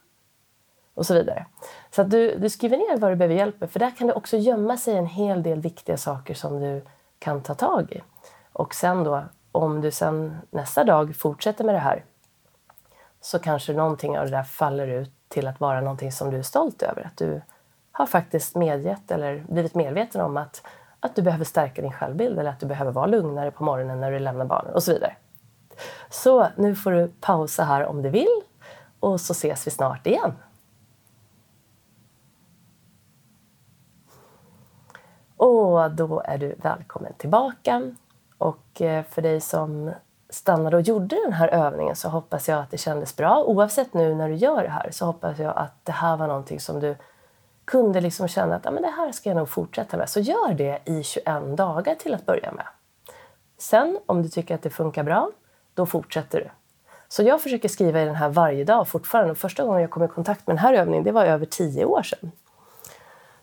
[0.93, 1.45] Och så vidare.
[1.91, 4.13] Så att du, du skriver ner vad du behöver hjälp med för där kan det
[4.13, 6.81] också gömma sig en hel del viktiga saker som du
[7.19, 8.01] kan ta tag i.
[8.53, 12.05] Och sen då, om du sen nästa dag fortsätter med det här
[13.21, 16.43] så kanske någonting av det där faller ut till att vara någonting som du är
[16.43, 17.05] stolt över.
[17.05, 17.41] Att du
[18.01, 20.63] har faktiskt medgett eller blivit medveten om att,
[20.99, 24.11] att du behöver stärka din självbild eller att du behöver vara lugnare på morgonen när
[24.11, 25.15] du lämnar barnen och så vidare.
[26.09, 28.41] Så nu får du pausa här om du vill
[28.99, 30.33] och så ses vi snart igen.
[35.37, 37.91] Och då är du välkommen tillbaka.
[38.37, 39.91] Och eh, för dig som
[40.29, 43.43] stannade och gjorde den här övningen så hoppas jag att det kändes bra.
[43.43, 46.59] Oavsett nu när du gör det här så hoppas jag att det här var någonting
[46.59, 46.95] som du
[47.71, 50.09] kunde liksom känna att ja, men det här ska jag nog fortsätta med.
[50.09, 52.65] Så gör det i 21 dagar till att börja med.
[53.57, 55.31] Sen om du tycker att det funkar bra,
[55.73, 56.49] då fortsätter du.
[57.07, 59.35] Så jag försöker skriva i den här varje dag fortfarande.
[59.35, 62.03] första gången jag kom i kontakt med den här övningen, det var över tio år
[62.03, 62.31] sedan.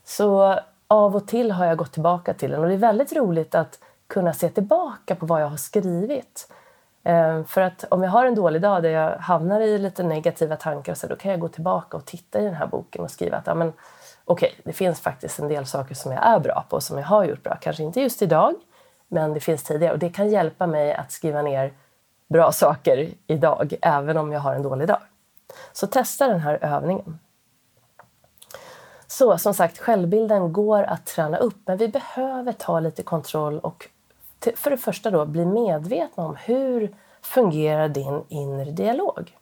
[0.05, 3.55] Så av och till har jag gått tillbaka till den och det är väldigt roligt
[3.55, 6.53] att kunna se tillbaka på vad jag har skrivit.
[7.05, 10.57] Eh, för att om jag har en dålig dag där jag hamnar i lite negativa
[10.57, 13.37] tankar så då kan jag gå tillbaka och titta i den här boken och skriva
[13.37, 13.73] att ja, men,
[14.29, 16.99] okej, okay, det finns faktiskt en del saker som jag är bra på och som
[16.99, 17.57] jag har gjort bra.
[17.61, 18.55] Kanske inte just idag,
[19.09, 19.93] men det finns tidigare.
[19.93, 21.73] Och det kan hjälpa mig att skriva ner
[22.29, 25.01] bra saker idag, även om jag har en dålig dag.
[25.73, 27.19] Så testa den här övningen.
[29.07, 33.89] Så som sagt, självbilden går att träna upp, men vi behöver ta lite kontroll och
[34.57, 39.38] för det första då bli medvetna om hur fungerar din inre dialog.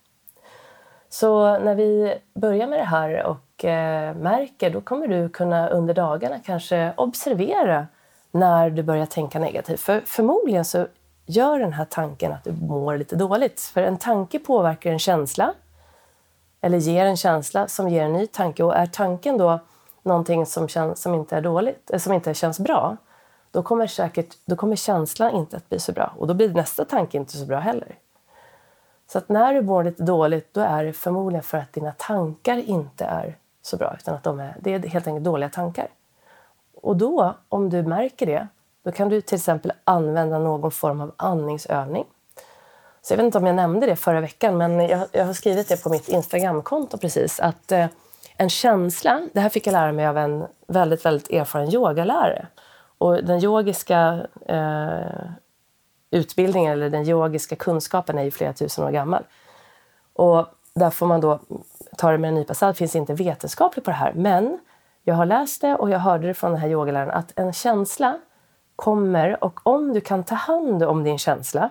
[1.08, 5.94] Så när vi börjar med det här och eh, märker, då kommer du kunna under
[5.94, 7.86] dagarna kanske observera
[8.30, 9.80] när du börjar tänka negativt.
[9.80, 10.86] För förmodligen så
[11.26, 13.60] gör den här tanken att du mår lite dåligt.
[13.60, 15.54] För en tanke påverkar en känsla
[16.60, 18.62] eller ger en känsla som ger en ny tanke.
[18.62, 19.60] Och är tanken då
[20.02, 22.96] någonting som, känns, som, inte, är dåligt, eh, som inte känns bra,
[23.50, 26.12] då kommer, säkert, då kommer känslan inte att bli så bra.
[26.18, 27.94] Och då blir nästa tanke inte så bra heller.
[29.06, 32.56] Så att när du mår lite dåligt, då är det förmodligen för att dina tankar
[32.56, 33.96] inte är så bra.
[33.98, 35.88] Utan att de är, det är helt enkelt dåliga tankar.
[36.82, 38.48] Och då, om du märker det,
[38.82, 42.04] då kan du till exempel använda någon form av andningsövning.
[43.02, 45.68] Så jag vet inte om jag nämnde det förra veckan, men jag, jag har skrivit
[45.68, 47.40] det på mitt Instagramkonto precis.
[47.40, 47.86] Att eh,
[48.36, 52.46] en känsla, det här fick jag lära mig av en väldigt, väldigt erfaren yogalärare.
[52.98, 55.30] Och den yogiska eh,
[56.16, 59.24] utbildningen eller den yogiska kunskapen är ju flera tusen år gammal.
[60.12, 61.40] Och där får man då
[61.96, 62.76] ta det med en nypa salt.
[62.76, 64.59] Det finns inte vetenskapligt på det här, men
[65.02, 68.18] jag har läst det och jag hörde det från den här yogaläraren att en känsla
[68.76, 71.70] kommer och om du kan ta hand om din känsla,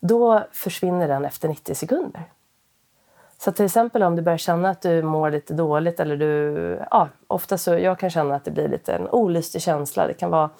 [0.00, 2.22] då försvinner den efter 90 sekunder.
[3.38, 7.08] Så till exempel om du börjar känna att du mår lite dåligt eller du, ja,
[7.26, 10.06] ofta så, jag kan känna att det blir lite en olustig känsla.
[10.06, 10.50] Det kan vara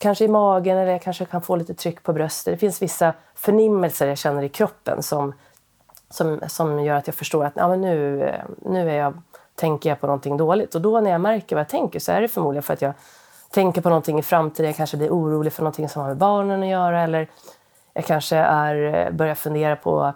[0.00, 2.54] kanske i magen eller jag kanske kan få lite tryck på bröstet.
[2.54, 5.34] Det finns vissa förnimmelser jag känner i kroppen som,
[6.10, 9.22] som, som gör att jag förstår att ja, men nu, eh, nu är jag,
[9.54, 10.74] tänker jag på någonting dåligt.
[10.74, 12.92] Och då när jag märker vad jag tänker så är det förmodligen för att jag
[13.50, 14.66] tänker på någonting i framtiden.
[14.66, 17.28] Jag kanske blir orolig för någonting som har med barnen att göra eller
[17.92, 20.12] jag kanske är, eh, börjar fundera på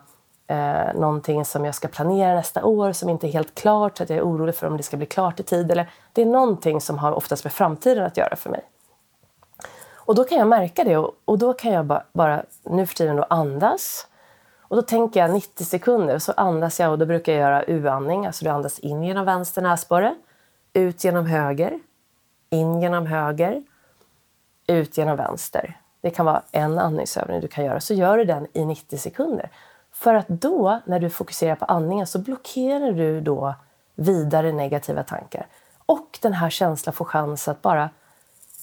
[0.47, 4.11] eh, någonting som jag ska planera nästa år som inte är helt klart så att
[4.11, 5.71] jag är orolig för om det ska bli klart i tid.
[5.71, 8.65] Eller, det är någonting som har oftast med framtiden att göra för mig.
[10.07, 12.95] Och då kan jag märka det och, och då kan jag bara, bara nu för
[12.95, 14.07] tiden då andas.
[14.61, 17.63] Och då tänker jag 90 sekunder och så andas jag och då brukar jag göra
[17.65, 18.27] U-andning.
[18.27, 20.15] Alltså du andas in genom vänster näsborre,
[20.73, 21.81] ut genom höger,
[22.51, 23.63] in genom höger,
[24.67, 25.81] ut genom vänster.
[26.01, 27.81] Det kan vara en andningsövning du kan göra.
[27.81, 29.51] Så gör du den i 90 sekunder.
[29.93, 33.55] För att då, när du fokuserar på andningen, så blockerar du då
[33.95, 35.47] vidare negativa tankar.
[35.87, 37.91] Och den här känslan får chans att bara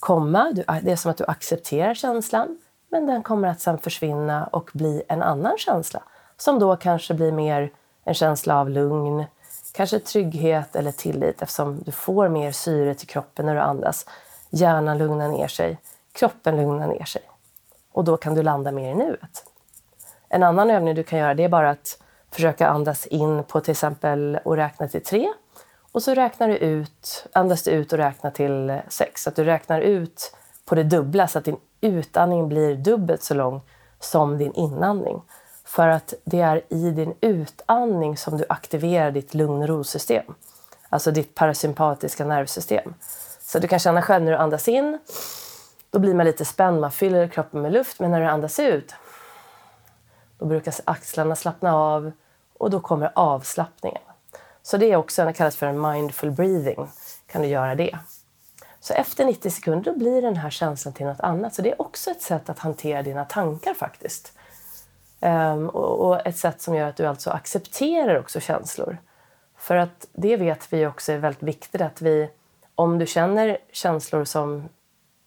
[0.02, 0.54] komma.
[0.68, 2.60] Ah, det är som att du accepterar känslan,
[2.90, 6.04] men den kommer att sen försvinna och bli en annan känsla.
[6.38, 7.72] Som då kanske blir mer
[8.04, 9.26] en känsla av lugn,
[9.74, 14.06] kanske trygghet eller tillit eftersom du får mer syre till kroppen när du andas.
[14.50, 15.78] Hjärnan lugnar ner sig,
[16.12, 17.22] kroppen lugnar ner sig.
[17.92, 19.46] Och då kan du landa mer i nuet.
[20.30, 23.72] En annan övning du kan göra det är bara att försöka andas in på till
[23.72, 25.28] exempel och räkna till tre.
[25.92, 29.24] Och så räknar du ut, andas du ut och räknar till sex.
[29.24, 33.34] Så att du räknar ut på det dubbla så att din utandning blir dubbelt så
[33.34, 33.62] lång
[34.00, 35.22] som din inandning.
[35.66, 40.34] För att det är i din utandning som du aktiverar ditt lugn och rosystem.
[40.90, 42.94] alltså ditt parasympatiska nervsystem.
[43.40, 45.00] Så du kan känna själv när du andas in,
[45.90, 48.96] då blir man lite spänd, man fyller kroppen med luft, men när du andas ut,
[50.38, 52.12] då brukar axlarna slappna av
[52.58, 54.02] och då kommer avslappningen.
[54.64, 56.88] Så det är också, det kallas för en mindful breathing,
[57.28, 58.00] kan du göra det.
[58.80, 61.54] Så efter 90 sekunder då blir den här känslan till något annat.
[61.54, 64.34] Så det är också ett sätt att hantera dina tankar faktiskt.
[65.20, 68.98] Um, och, och, ett sätt som gör att du alltså accepterar också känslor.
[69.58, 72.30] För att det vet vi också är väldigt viktigt att vi,
[72.76, 74.70] om du känner känslor som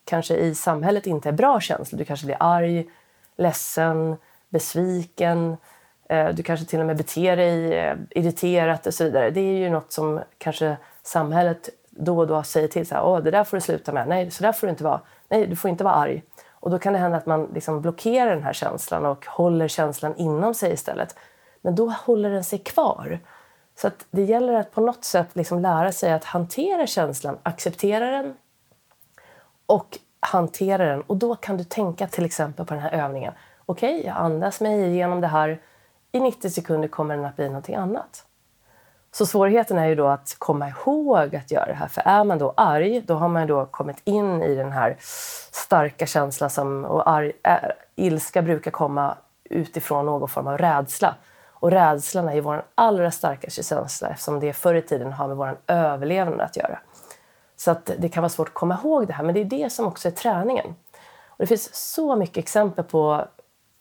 [0.04, 2.90] kanske i samhället inte är bra känslor, du kanske blir arg,
[3.36, 4.16] ledsen,
[4.48, 5.56] besviken,
[6.08, 9.30] Eh, du kanske till och med beter dig eh, irriterat och så vidare.
[9.30, 13.20] Det är ju något som kanske samhället då och då säger till så här, Åh,
[13.20, 14.08] det där får du sluta med.
[14.08, 15.00] Nej, så där får du inte vara.
[15.28, 16.22] Nej, du får inte vara arg.
[16.50, 20.16] Och då kan det hända att man liksom blockerar den här känslan och håller känslan
[20.16, 21.16] inom sig istället.
[21.60, 23.20] Men då håller den sig kvar.
[23.76, 28.10] Så att det gäller att på något sätt liksom lära sig att hantera känslan, acceptera
[28.10, 28.34] den
[29.66, 31.00] och hantera den.
[31.00, 33.32] Och då kan du tänka till exempel på den här övningen.
[33.66, 35.60] Okej, okay, jag andas mig igenom det här.
[36.14, 38.24] I 90 sekunder kommer den att bli någonting annat.
[39.12, 41.88] Så svårigheten är ju då att komma ihåg att göra det här.
[41.88, 44.96] För är man då arg, då har man då kommit in i den här
[45.52, 51.14] starka känslan som, och arg, är, ilska brukar komma utifrån någon form av rädsla.
[51.46, 55.36] Och rädslan är ju vår allra starkaste känsla eftersom det förr i tiden har med
[55.36, 56.78] vår överlevnad att göra.
[57.56, 59.72] Så att det kan vara svårt att komma ihåg det här, men det är det
[59.72, 60.74] som också är träningen.
[61.26, 63.24] Och det finns så mycket exempel på,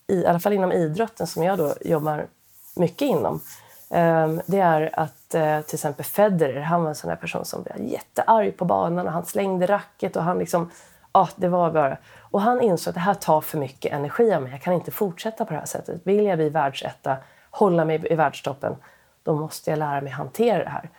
[0.08, 2.28] i alla fall inom idrotten som jag då jobbar
[2.76, 3.42] mycket inom,
[3.90, 7.64] ehm, det är att eh, till exempel Federer, han var en sån där person som
[7.64, 10.72] blev jättearg på banan och han slängde racket och han liksom,
[11.14, 11.98] ja det var bara.
[12.20, 14.92] Och han insåg att det här tar för mycket energi av mig, jag kan inte
[14.92, 16.02] fortsätta på det här sättet.
[16.04, 17.18] Vill jag bli världsetta,
[17.52, 18.76] hålla mig i världstoppen,
[19.24, 20.90] då måste jag lära mig hantera det här.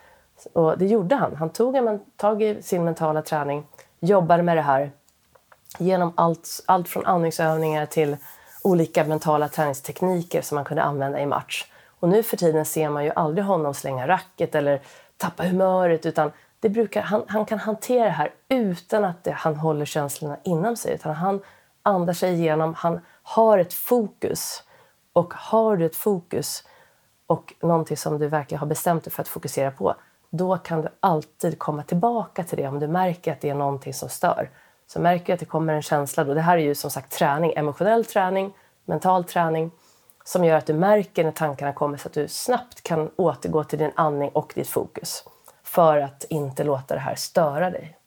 [0.53, 1.35] Och det gjorde han.
[1.35, 3.65] Han tog, en, tag i sin mentala träning,
[3.99, 4.91] jobbade med det här
[5.79, 8.17] genom allt, allt från andningsövningar till
[8.65, 11.65] olika mentala träningstekniker som man kunde använda i match.
[11.99, 14.81] Och nu för tiden ser man ju aldrig honom slänga racket eller
[15.17, 19.55] tappa humöret utan det brukar, han, han kan hantera det här utan att det, han
[19.55, 20.93] håller känslorna inom sig.
[20.93, 21.41] Utan han
[21.83, 24.63] andar sig igenom, han har ett fokus.
[25.13, 26.63] Och har du ett fokus
[27.27, 29.95] och någonting som du verkligen har bestämt dig för att fokusera på,
[30.29, 33.93] då kan du alltid komma tillbaka till det om du märker att det är någonting
[33.93, 34.49] som stör.
[34.87, 37.11] Så märker du att det kommer en känsla, då, det här är ju som sagt
[37.11, 38.53] träning, emotionell träning,
[38.85, 39.71] mental träning,
[40.23, 43.79] som gör att du märker när tankarna kommer så att du snabbt kan återgå till
[43.79, 45.23] din andning och ditt fokus
[45.63, 47.97] för att inte låta det här störa dig.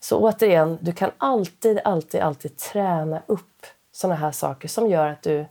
[0.00, 5.22] Så återigen, du kan alltid, alltid, alltid träna upp sådana här saker som gör att
[5.22, 5.46] du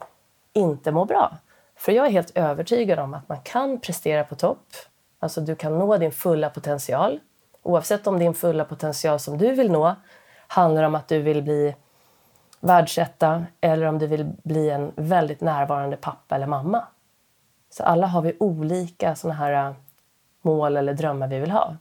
[0.52, 1.36] inte mår bra.
[1.76, 4.66] För jag är helt övertygad om att man kan prestera på topp.
[5.20, 7.20] Alltså du kan nå din fulla potential.
[7.64, 9.96] Oavsett om din fulla potential som du vill nå
[10.46, 11.74] handlar om att du vill bli
[12.60, 16.84] världsetta eller om du vill bli en väldigt närvarande pappa eller mamma.
[17.70, 19.74] Så alla har vi olika såna här äh,
[20.42, 21.76] mål eller drömmar vi vill ha.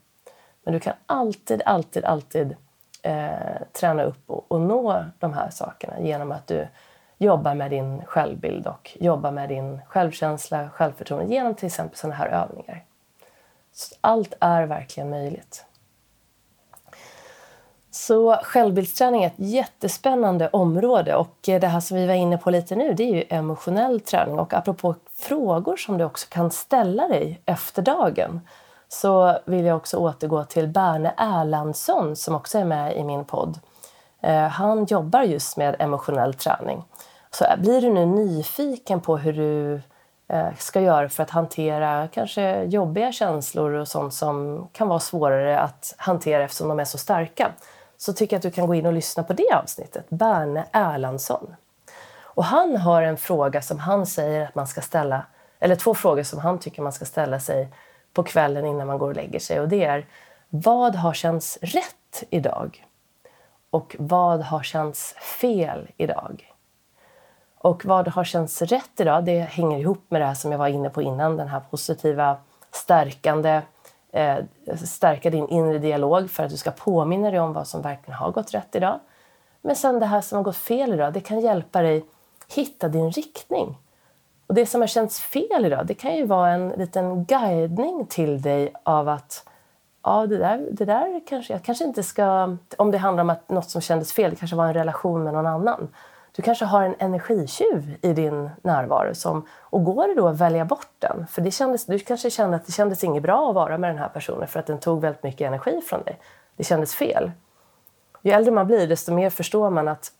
[0.64, 2.56] Men du kan alltid, alltid, alltid
[3.02, 6.68] eh, träna upp och, och, nå de här sakerna genom att du
[7.18, 12.28] jobbar med din självbild och jobbar med din självkänsla, självförtroende genom till exempel sådana här
[12.28, 12.84] övningar.
[13.72, 15.66] Så allt är verkligen möjligt.
[17.96, 22.76] Så självbildsträning är ett jättespännande område och det här som vi var inne på lite
[22.76, 27.42] nu det är ju emotionell träning och apropå frågor som du också kan ställa dig
[27.46, 28.42] efter dagen
[28.90, 33.60] så vill jag också återgå till Berne Erlandsson som också är med i min podd.
[34.22, 36.84] Eh, han jobbar just med emotionell träning.
[37.32, 39.82] Så blir du nu nyfiken på hur du
[40.28, 45.60] eh, ska göra för att hantera kanske jobbiga känslor och sånt som kan vara svårare
[45.60, 47.52] att hantera eftersom de är så starka
[47.98, 50.10] så tycker jag att du kan gå in och lyssna på det avsnittet.
[50.10, 51.56] Berne Erlandsson.
[52.22, 55.26] Och han har en fråga som han säger att man ska ställa,
[55.60, 57.70] eller två frågor som han tycker man ska ställa sig
[58.14, 59.60] på kvällen innan man går och lägger sig.
[59.60, 60.06] Och det är,
[60.50, 62.86] vad har känts rätt idag?
[63.70, 66.54] Och vad har känts fel idag?
[67.58, 69.26] Och vad har känts rätt idag?
[69.26, 72.38] Det hänger ihop med det här som jag var inne på innan, den här positiva,
[72.72, 73.62] stärkande
[74.14, 74.38] Eh,
[74.86, 78.32] stärka din inre dialog för att du ska påminna dig om vad som verkligen har
[78.32, 79.00] gått rätt idag.
[79.62, 82.06] Men sen det här som har gått fel idag, det kan hjälpa dig
[82.48, 83.78] hitta din riktning.
[84.48, 88.42] Och det som har känts fel idag, det kan ju vara en liten guidning till
[88.42, 89.50] dig av att
[90.04, 92.58] ja, det där, det där kanske jag kanske inte ska...
[92.78, 95.34] Om det handlar om att något som kändes fel, det kanske var en relation med
[95.34, 95.90] någon annan.
[96.36, 99.16] Du kanske har en energitjuv i din närvaro.
[99.16, 101.28] Som, och går det då att välja bort den?
[101.28, 103.98] För det kändes, du kanske kände att det kändes inget bra att vara med den
[103.98, 106.20] här personen för att den tog väldigt mycket energi från dig.
[106.56, 107.32] Det kändes fel.
[108.22, 110.12] Ju äldre man blir desto mer förstår man att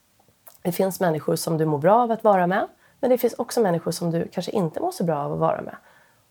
[0.62, 2.66] det finns människor som du mår bra av att vara med.
[3.00, 5.62] Men det finns också människor som du kanske inte mår så bra av att vara
[5.62, 5.76] med.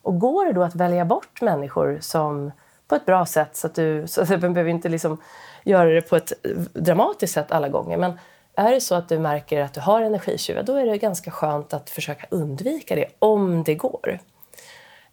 [0.02, 2.52] Och går det då att välja bort människor som
[2.88, 5.18] på ett bra sätt så att du, så att du behöver inte liksom
[5.64, 6.34] göra det på ett
[6.74, 7.98] dramatiskt sätt alla gånger.
[7.98, 8.20] Men
[8.56, 11.74] är det så att du märker att du har energitjuvar, då är det ganska skönt
[11.74, 14.20] att försöka undvika det om det går.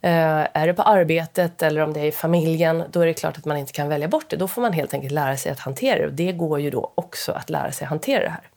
[0.03, 3.37] Uh, är det på arbetet eller om det är i familjen, då är det klart
[3.37, 4.35] att man inte kan välja bort det.
[4.35, 6.05] Då får man helt enkelt lära sig att hantera det.
[6.05, 8.49] Och det går ju då också att lära sig att hantera det här.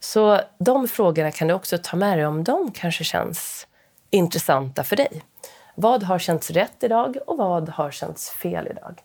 [0.00, 3.66] Så de frågorna kan du också ta med dig om de kanske känns
[4.10, 5.22] intressanta för dig.
[5.74, 9.02] Vad har känts rätt idag och vad har känts fel idag?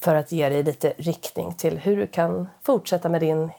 [0.00, 3.50] För att ge dig lite riktning till hur du kan fortsätta med din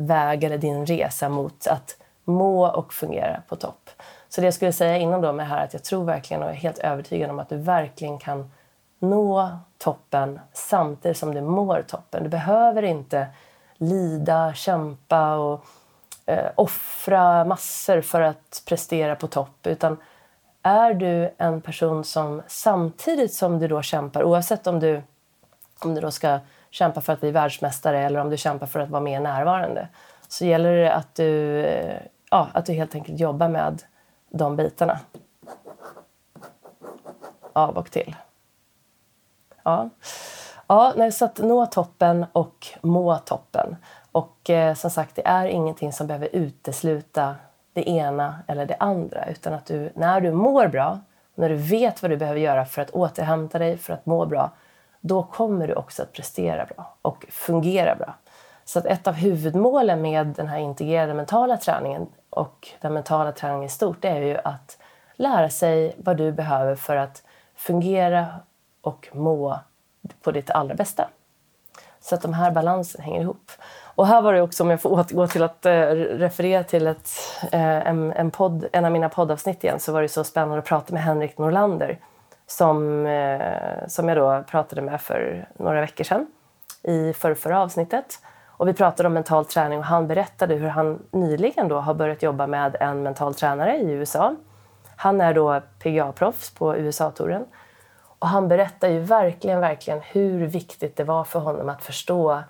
[0.00, 3.90] väg eller din resa mot att må och fungera på topp.
[4.28, 6.54] Så det jag skulle säga innan då med här att jag tror verkligen och är
[6.54, 8.50] helt övertygad om att du verkligen kan
[8.98, 12.22] nå toppen samtidigt som du mår toppen.
[12.22, 13.26] Du behöver inte
[13.76, 15.64] lida, kämpa och
[16.26, 19.96] eh, offra massor för att prestera på topp utan
[20.62, 25.02] är du en person som samtidigt som du då kämpar, oavsett om du,
[25.78, 26.38] om du då ska
[26.70, 29.88] kämpa för att bli världsmästare eller om du kämpar för att vara mer närvarande,
[30.28, 32.00] så gäller det att du, eh,
[32.30, 33.82] ja, att du helt enkelt jobbar med
[34.30, 35.00] de bitarna.
[37.52, 38.16] Av och till.
[39.62, 39.90] Ja.
[40.66, 43.76] Ja, nej, så att nå toppen och må toppen.
[44.12, 47.36] Och eh, som sagt, det är ingenting som behöver utesluta
[47.72, 49.26] det ena eller det andra.
[49.26, 50.98] Utan att du, när du mår bra,
[51.34, 54.50] när du vet vad du behöver göra för att återhämta dig, för att må bra,
[55.00, 58.14] då kommer du också att prestera bra och fungera bra.
[58.64, 63.64] Så att ett av huvudmålen med den här integrerade mentala träningen och den mentala träningen
[63.64, 64.78] i stort, det är ju att
[65.14, 67.22] lära sig vad du behöver för att
[67.54, 68.26] fungera
[68.80, 69.58] och må
[70.22, 71.08] på ditt allra bästa.
[72.00, 73.50] Så att de här balansen hänger ihop.
[73.94, 77.10] Och här var det också, om jag får återgå till att eh, referera till ett,
[77.52, 80.64] eh, en, en, podd, en av mina poddavsnitt igen, så var det så spännande att
[80.64, 81.98] prata med Henrik Norlander
[82.50, 86.26] som, eh, som jag då pratade med för några veckor sedan
[86.82, 88.18] i förra avsnittet.
[88.46, 92.22] Och vi pratade om mental träning och han berättade hur han nyligen då har börjat
[92.22, 94.36] jobba med en mental tränare i USA.
[94.96, 97.44] Han är då PGA-proffs på USA-touren.
[98.18, 102.42] Och han berättar ju verkligen, verkligen hur viktigt det var för honom att förstå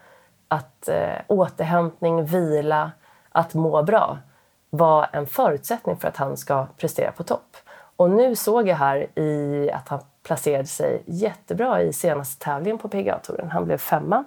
[0.48, 2.90] att eh, återhämtning, vila,
[3.32, 4.18] att må bra
[4.70, 7.56] var en förutsättning för att han ska prestera på topp.
[8.00, 12.88] Och nu såg jag här i att han placerade sig jättebra i senaste tävlingen på
[12.88, 13.50] PGA-touren.
[13.50, 14.24] Han blev femma.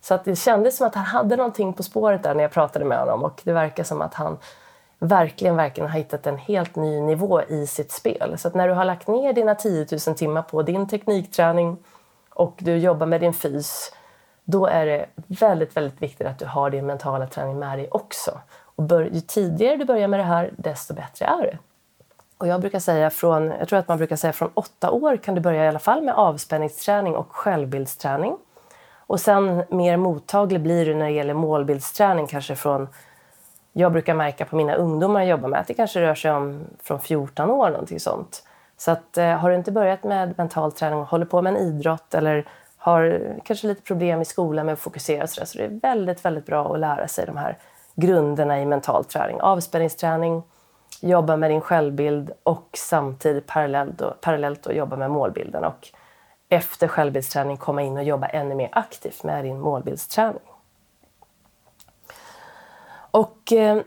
[0.00, 2.84] Så att det kändes som att han hade någonting på spåret där när jag pratade
[2.84, 4.38] med honom och det verkar som att han
[4.98, 8.38] verkligen, verkligen har hittat en helt ny nivå i sitt spel.
[8.38, 11.76] Så att när du har lagt ner dina 10 000 timmar på din teknikträning
[12.30, 13.92] och du jobbar med din fys
[14.44, 18.40] då är det väldigt, väldigt viktigt att du har din mentala träning med dig också.
[18.76, 21.58] Och bör, ju tidigare du börjar med det här, desto bättre är det.
[22.40, 25.34] Och jag brukar säga från, jag tror att man brukar säga från åtta år kan
[25.34, 28.36] du börja i alla fall med avspänningsträning och självbildsträning.
[29.06, 32.88] Och sen mer mottaglig blir du när det gäller målbildsträning kanske från,
[33.72, 36.64] jag brukar märka på mina ungdomar jag jobbar med att det kanske rör sig om
[36.82, 38.42] från 14 år, någonting sånt.
[38.76, 41.60] Så att, eh, har du inte börjat med mental träning och håller på med en
[41.60, 42.44] idrott eller
[42.76, 45.26] har kanske lite problem i skolan med att fokusera.
[45.26, 47.58] Så, så det är väldigt, väldigt bra att lära sig de här
[47.94, 49.40] grunderna i mental träning.
[49.40, 50.42] Avspänningsträning,
[51.00, 55.64] jobba med din självbild och samtidigt parallellt, då, parallellt då jobba med målbilden.
[55.64, 55.88] Och
[56.48, 60.42] efter självbildsträning komma in och jobba ännu mer aktivt med din målbildsträning.
[63.10, 63.82] Och eh,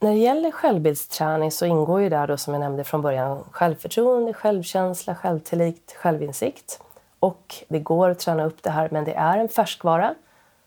[0.00, 4.32] när det gäller självbildsträning så ingår ju där då som jag nämnde från början självförtroende,
[4.32, 6.82] självkänsla, självtillit, självinsikt.
[7.18, 10.14] Och det går att träna upp det här, men det är en färskvara.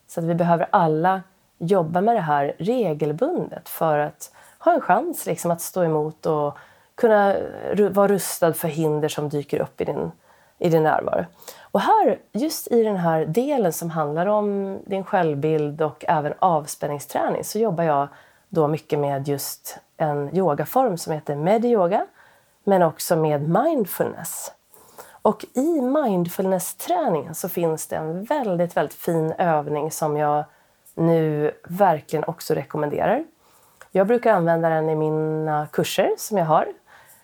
[0.07, 1.21] Så att vi behöver alla
[1.57, 4.31] jobba med det här regelbundet för att
[4.67, 6.57] ha en chans liksom, att stå emot och
[6.95, 7.35] kunna
[7.91, 10.11] vara rustad för hinder som dyker upp i din,
[10.59, 11.25] i din närvaro.
[11.61, 17.43] Och här, just i den här delen som handlar om din självbild och även avspänningsträning
[17.43, 18.07] så jobbar jag
[18.49, 22.05] då mycket med just en yogaform som heter medyoga
[22.63, 24.51] men också med mindfulness.
[25.21, 30.43] Och i mindfulness-träningen så finns det en väldigt, väldigt fin övning som jag
[30.95, 33.23] nu verkligen också rekommenderar.
[33.97, 36.67] Jag brukar använda den i mina kurser som jag har.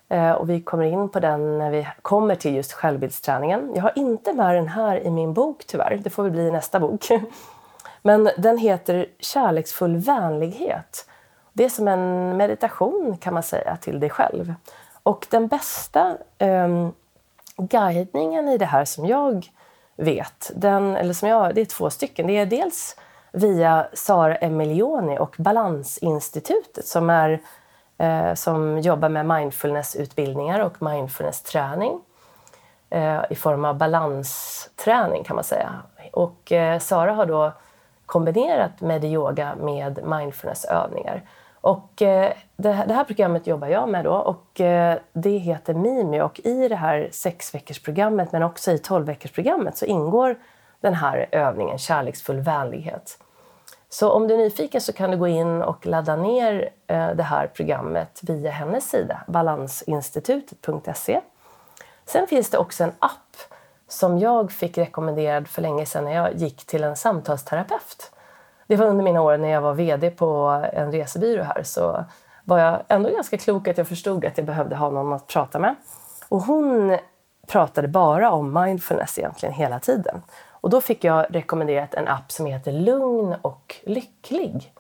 [0.10, 3.72] Eh, och vi kommer in på den när vi kommer till just självbildsträningen.
[3.76, 6.00] Jag har inte med den här i min bok tyvärr.
[6.04, 7.08] Det får väl bli i nästa bok.
[8.02, 11.10] Men den heter Kärleksfull vänlighet.
[11.54, 14.54] Det är som en meditation kan man säga till dig själv.
[15.04, 16.90] Och den bästa eh,
[17.58, 19.48] guidningen i det här som jag
[19.96, 22.28] vet, den, eller som jag, det är två stycken.
[22.28, 22.96] Det är dels
[23.34, 27.42] via Sara Emilioni och Balansinstitutet som, är,
[27.98, 32.02] eh, som jobbar med mindfulnessutbildningar och mindfulnessträning
[32.90, 35.74] eh, i form av balansträning kan man säga.
[36.12, 37.52] Och eh, Sara har då
[38.06, 41.24] kombinerat med-yoga med mindfulnessövningar.
[41.62, 46.40] Och eh, det, här programmet jobbar jag med då och eh, det heter Mimi och
[46.44, 50.36] i det här sexveckorsprogrammet men också i tolvveckorsprogrammet så ingår
[50.82, 53.23] den här övningen Kärleksfull vänlighet.
[53.94, 57.24] Så om du är nyfiken så kan du gå in och ladda ner eh, det
[57.24, 61.22] här programmet via hennes sida, balansinstitutet.se.
[62.06, 63.38] Sen finns det också en app
[63.88, 68.12] som jag fick rekommenderad för länge sedan när jag gick till en samtalsterapeut.
[68.68, 72.06] Det var under mina år när jag var VD på en resebyrå här så
[72.44, 75.60] var jag ändå ganska klok att jag förstod att jag behövde ha någon att prata
[75.60, 75.76] med.
[76.30, 76.98] Och hon
[77.48, 80.22] pratade bara om mindfulness egentligen hela tiden.
[80.64, 84.74] Och då fick jag rekommenderat en app som heter Lugn och lycklig.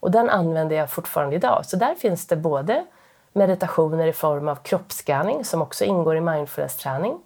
[0.00, 1.66] Och den använder jag fortfarande idag.
[1.66, 2.84] Så där finns det både
[3.32, 7.18] meditationer i form av kroppsscanning som också ingår i mindfulness-träning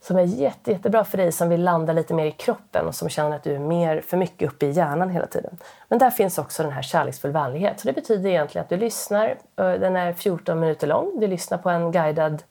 [0.00, 3.08] som är jätte, jättebra för dig som vill landa lite mer i kroppen och som
[3.08, 5.58] känner att du är mer för mycket uppe i hjärnan hela tiden.
[5.88, 7.80] Men där finns också den här kärleksfull vänlighet.
[7.80, 11.58] Så det betyder egentligen att du lyssnar, eh, den är 14 minuter lång, du lyssnar
[11.58, 12.42] på en guidad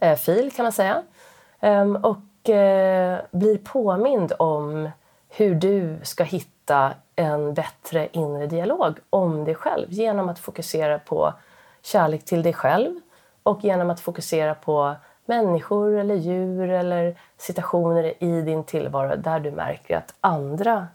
[0.00, 1.02] eh, fil kan man säga.
[1.60, 2.18] Ehm, och
[2.48, 4.90] och eh, blir påmind om
[5.28, 11.34] hur du ska hitta en bättre inre dialog om dig själv genom att fokusera på
[11.82, 13.00] kärlek till dig själv
[13.42, 14.94] och genom att fokusera på
[15.26, 20.86] människor eller djur eller situationer i din tillvaro där du märker att andra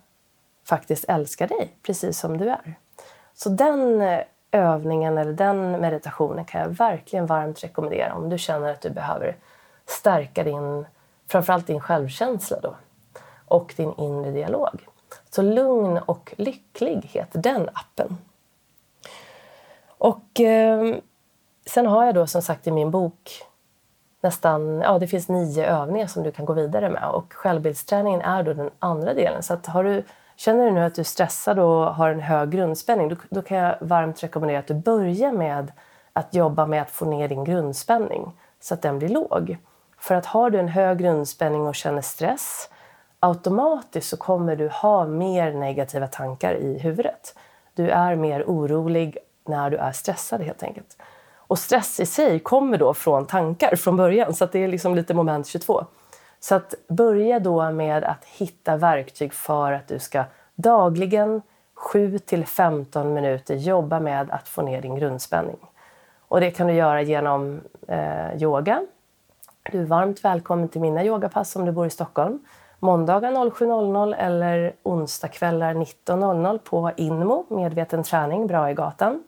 [0.65, 2.73] faktiskt älskar dig precis som du är.
[3.33, 4.19] Så den eh,
[4.51, 9.35] övningen eller den meditationen kan jag verkligen varmt rekommendera om du känner att du behöver
[9.85, 10.85] stärka din,
[11.27, 12.75] framförallt din självkänsla då,
[13.45, 14.87] och din inre dialog.
[15.29, 18.17] Så Lugn och lycklig heter den appen.
[19.87, 20.95] Och eh,
[21.65, 23.43] sen har jag då som sagt i min bok
[24.21, 28.43] nästan, ja det finns nio övningar som du kan gå vidare med och självbildsträningen är
[28.43, 29.43] då den andra delen.
[29.43, 30.03] Så att har du,
[30.35, 33.57] känner du nu att du är stressad och har en hög grundspänning då, då kan
[33.57, 35.71] jag varmt rekommendera att du börjar med
[36.13, 39.57] att jobba med att få ner din grundspänning så att den blir låg.
[40.03, 42.69] För att har du en hög grundspänning och känner stress
[43.19, 47.35] automatiskt så kommer du ha mer negativa tankar i huvudet.
[47.73, 50.97] Du är mer orolig när du är stressad helt enkelt.
[51.35, 55.13] Och stress i sig kommer då från tankar från början, så det är liksom lite
[55.13, 55.85] moment 22.
[56.39, 60.23] Så att börja då med att hitta verktyg för att du ska
[60.55, 61.41] dagligen
[61.73, 65.59] 7 till 15 minuter jobba med att få ner din grundspänning.
[66.27, 68.85] Och det kan du göra genom eh, yoga.
[69.71, 72.39] Du är varmt välkommen till mina yogapass om du bor i Stockholm.
[72.79, 79.23] Måndagar 07.00 eller onsdagskvällar 19.00 på Inmo, medveten träning, Brahegatan.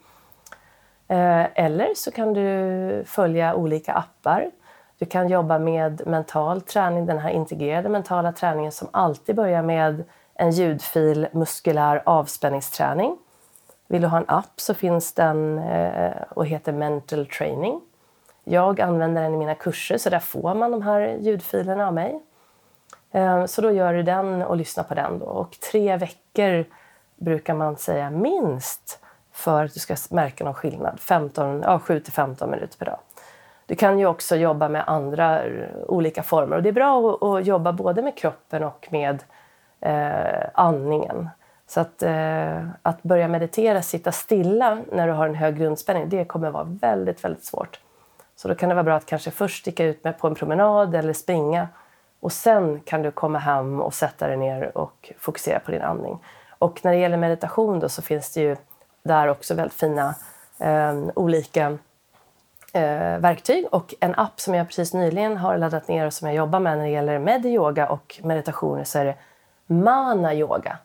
[1.07, 1.17] gatan.
[1.17, 4.51] Eh, eller så kan du följa olika appar.
[4.99, 10.03] Du kan jobba med mental träning, den här integrerade mentala träningen som alltid börjar med
[10.33, 13.17] en ljudfil muskulär avspänningsträning.
[13.87, 17.81] Vill du ha en app så finns den eh, och heter Mental Training.
[18.47, 22.21] Jag använder den i mina kurser så där får man de här ljudfilerna av mig.
[23.11, 25.25] Eh, så då gör du den och lyssnar på den då.
[25.25, 26.65] Och tre veckor
[27.15, 28.99] brukar man säga minst
[29.31, 30.99] för att du ska märka någon skillnad.
[30.99, 32.99] 15, ja, 7 till 15 minuter per dag.
[33.65, 37.23] Du kan ju också jobba med andra eh, olika former och det är bra att,
[37.23, 39.23] att jobba både med kroppen och med
[39.81, 41.29] eh, andningen.
[41.67, 46.25] Så att, eh, att börja meditera, sitta stilla när du har en hög grundspänning, det
[46.25, 47.79] kommer vara väldigt, väldigt svårt.
[48.35, 50.95] Så då kan det vara bra att kanske först sticka ut med på en promenad
[50.95, 51.67] eller springa
[52.19, 56.19] och sen kan du komma hem och sätta dig ner och fokusera på din andning.
[56.59, 58.55] Och när det gäller meditation då så finns det ju
[59.03, 60.15] där också väldigt fina
[60.59, 61.77] eh, olika
[62.73, 66.37] eh, verktyg och en app som jag precis nyligen har laddat ner och som jag
[66.37, 69.15] jobbar med när det gäller medyoga och meditationer så är det
[69.67, 70.77] Mana Yoga.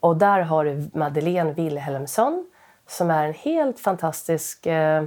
[0.00, 2.46] Och där har du Madeleine Wilhelmsson
[2.86, 5.04] som är en helt fantastisk eh,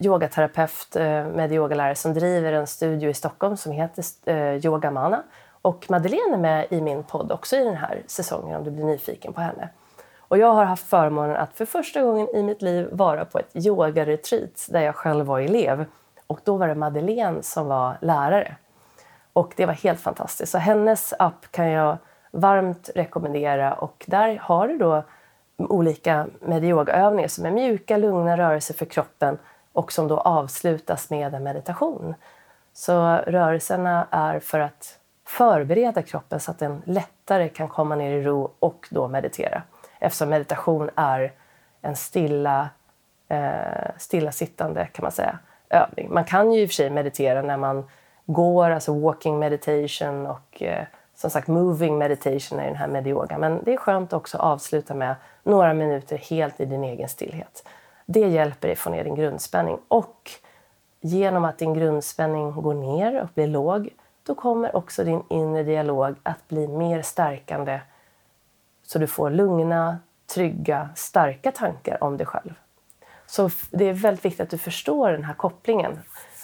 [0.00, 5.22] yogaterapeut, eh, med yogalärare som driver en studio i Stockholm som heter eh, Yoga Mana.
[5.62, 8.84] Och Madeleine är med i min podd också i den här säsongen om du blir
[8.84, 9.68] nyfiken på henne.
[10.18, 13.66] Och jag har haft förmånen att för första gången i mitt liv vara på ett
[13.66, 15.84] yogaretreat där jag själv var elev.
[16.26, 18.56] Och då var det Madeleine som var lärare.
[19.32, 20.52] Och det var helt fantastiskt.
[20.52, 21.98] Så hennes app kan jag
[22.30, 23.74] varmt rekommendera.
[23.74, 25.02] Och där har du då
[25.56, 29.38] olika mediyogaövningar som är mjuka, lugna rörelser för kroppen
[29.72, 32.14] och som då avslutas med en meditation.
[32.72, 38.22] Så rörelserna är för att förbereda kroppen så att den lättare kan komma ner i
[38.22, 39.62] ro och då meditera.
[39.98, 41.32] Eftersom meditation är
[41.82, 42.68] en stilla,
[43.28, 45.38] eh, stillasittande kan man säga,
[45.70, 46.14] övning.
[46.14, 47.88] Man kan ju i och för sig meditera när man
[48.26, 53.38] går, alltså walking meditation och eh, som sagt moving meditation är den här med yoga.
[53.38, 57.64] Men det är skönt också att avsluta med några minuter helt i din egen stillhet.
[58.12, 60.30] Det hjälper dig få ner din grundspänning och
[61.00, 63.88] genom att din grundspänning går ner och blir låg
[64.22, 67.80] då kommer också din inre dialog att bli mer stärkande
[68.82, 69.98] så du får lugna,
[70.34, 72.54] trygga, starka tankar om dig själv.
[73.26, 75.98] Så det är väldigt viktigt att du förstår den här kopplingen.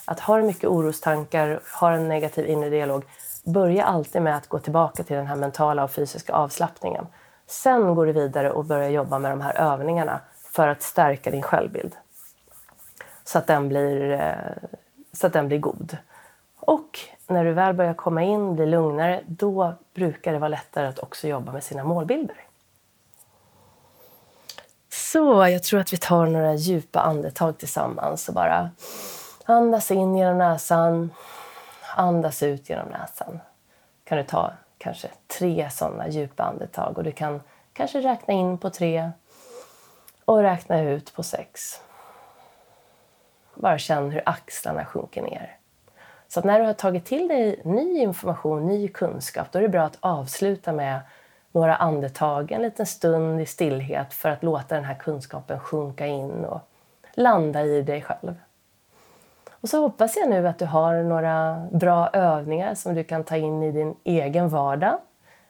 [0.04, 3.04] Att ha mycket orostankar, ha en negativ inre dialog,
[3.44, 7.06] börja alltid med att gå tillbaka till den här mentala och fysiska avslappningen.
[7.46, 10.20] Sen går du vidare och börjar jobba med de här övningarna
[10.56, 11.96] för att stärka din självbild.
[13.24, 14.68] Så att den blir, eh,
[15.12, 15.96] så att den blir god.
[16.56, 20.98] Och när du väl börjar komma in, blir lugnare, då brukar det vara lättare att
[20.98, 22.36] också jobba med sina målbilder.
[24.88, 28.70] Så jag tror att vi tar några djupa andetag tillsammans och bara
[29.44, 31.10] andas in genom näsan,
[31.96, 33.40] andas ut genom näsan.
[34.04, 37.40] Kan du ta kanske tre sådana djupa andetag och du kan
[37.72, 39.10] kanske räkna in på tre
[40.26, 41.80] och räkna ut på sex.
[43.54, 45.56] Bara känn hur axlarna sjunker ner.
[46.28, 49.82] Så när du har tagit till dig ny information, ny kunskap, då är det bra
[49.82, 51.00] att avsluta med
[51.52, 56.44] några andetag, en liten stund i stillhet för att låta den här kunskapen sjunka in
[56.44, 56.60] och
[57.14, 58.34] landa i dig själv.
[59.50, 63.36] Och så hoppas jag nu att du har några bra övningar som du kan ta
[63.36, 64.98] in i din egen vardag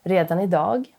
[0.03, 0.96] redan idag.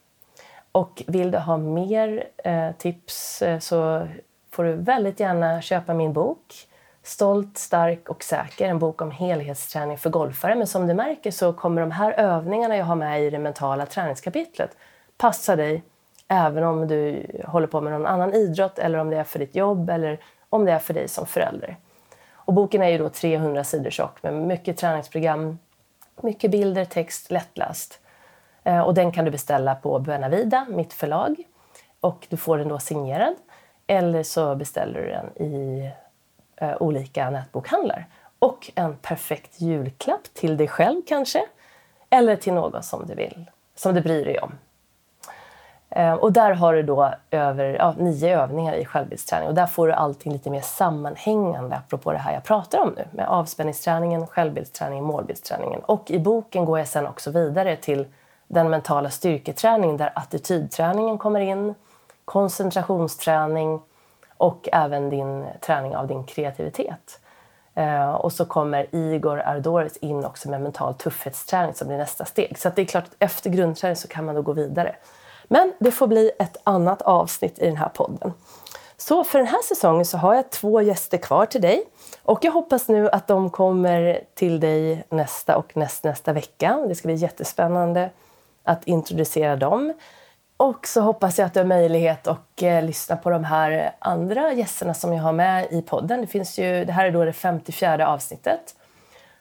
[0.71, 4.07] Och vill du ha mer eh, tips eh, så
[4.51, 6.67] får du väldigt gärna köpa min bok
[7.03, 10.55] Stolt, stark och säker, en bok om helhetsträning för golfare.
[10.55, 13.85] Men som du märker så kommer de här övningarna jag har med i det mentala
[13.85, 14.77] träningskapitlet
[15.17, 15.83] passa dig
[16.27, 19.55] även om du håller på med någon annan idrott eller om det är för ditt
[19.55, 21.77] jobb eller om det är för dig som förälder.
[22.33, 25.59] Och boken är ju då 300 sidor tjock med mycket träningsprogram,
[26.21, 27.99] mycket bilder, text, lättläst.
[28.67, 31.35] Eh, och den kan du beställa på Buenavida, mitt förlag.
[31.99, 33.35] Och du får den då signerad.
[33.87, 35.91] Eller så beställer du den i
[36.55, 38.05] eh, olika nätbokhandlar.
[38.39, 41.45] Och en perfekt julklapp till dig själv kanske.
[42.09, 43.45] Eller till någon som du vill,
[43.75, 44.51] som du bryr dig om.
[45.89, 49.87] Eh, och där har du då över ja, nio övningar i självbildsträning och där får
[49.87, 55.03] du allting lite mer sammanhängande apropå det här jag pratar om nu med avspänningsträningen, självbildsträningen,
[55.03, 55.79] målbildsträningen.
[55.79, 58.05] Och i boken går jag sen också vidare till
[58.47, 61.75] den mentala styrketräningen där attitydträningen kommer in,
[62.25, 63.81] koncentrationsträning
[64.37, 67.19] och även din träning av din kreativitet.
[67.75, 72.57] Eh, och så kommer Igor Ardoris in också med mental tuffhetsträning som blir nästa steg.
[72.57, 74.95] Så det är klart att efter grundträning så kan man då gå vidare.
[75.47, 78.33] Men det får bli ett annat avsnitt i den här podden.
[78.97, 81.83] Så för den här säsongen så har jag två gäster kvar till dig.
[82.23, 86.85] Och jag hoppas nu att de kommer till dig nästa och nästnästa vecka.
[86.87, 88.09] Det ska bli jättespännande
[88.67, 89.93] att introducera dem.
[90.57, 94.53] Och så hoppas jag att du har möjlighet att eh, lyssna på de här andra
[94.53, 96.21] gästerna som jag har med i podden.
[96.21, 98.75] Det, finns ju, det här är då det 54 avsnittet.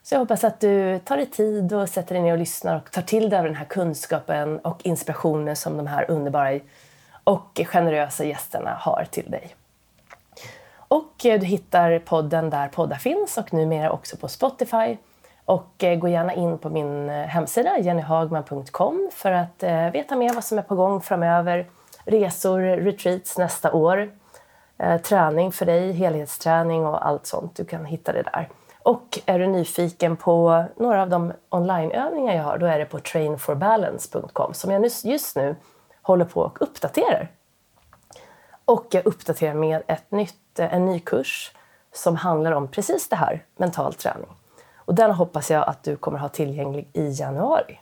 [0.02, 2.90] Så jag hoppas att du tar dig tid och sätter dig ner och lyssnar och
[2.90, 6.60] tar till dig av den här kunskapen och inspirationen som de här underbara
[7.24, 9.54] och generösa gästerna har till dig.
[10.88, 14.96] Och eh, du hittar podden där poddar finns och numera också på Spotify.
[15.46, 20.34] Och eh, gå gärna in på min eh, hemsida jennyhagman.com för att eh, veta mer
[20.34, 21.66] vad som är på gång framöver.
[22.04, 24.10] Resor, retreats nästa år,
[25.02, 27.56] träning för dig, helhetsträning och allt sånt.
[27.56, 28.48] Du kan hitta det där.
[28.82, 32.98] Och är du nyfiken på några av de onlineövningar jag har, då är det på
[32.98, 35.56] trainforbalance.com som jag just nu
[36.02, 37.28] håller på och uppdaterar.
[38.64, 41.52] Och jag uppdaterar med ett nytt, en ny kurs
[41.92, 44.30] som handlar om precis det här, mental träning.
[44.86, 47.80] Och den hoppas jag att du kommer ha tillgänglig i januari.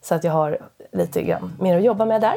[0.00, 0.58] Så att jag har
[0.92, 2.36] lite grann mer att jobba med där.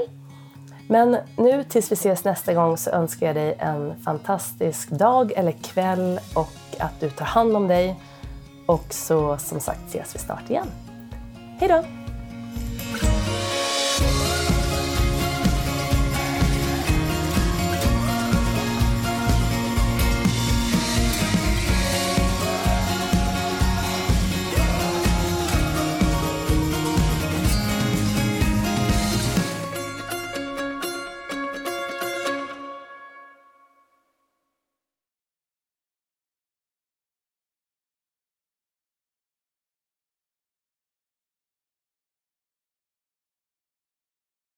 [0.89, 5.51] Men nu tills vi ses nästa gång så önskar jag dig en fantastisk dag eller
[5.51, 7.99] kväll och att du tar hand om dig.
[8.65, 10.67] Och så som sagt ses vi snart igen.
[11.59, 11.96] Hej då!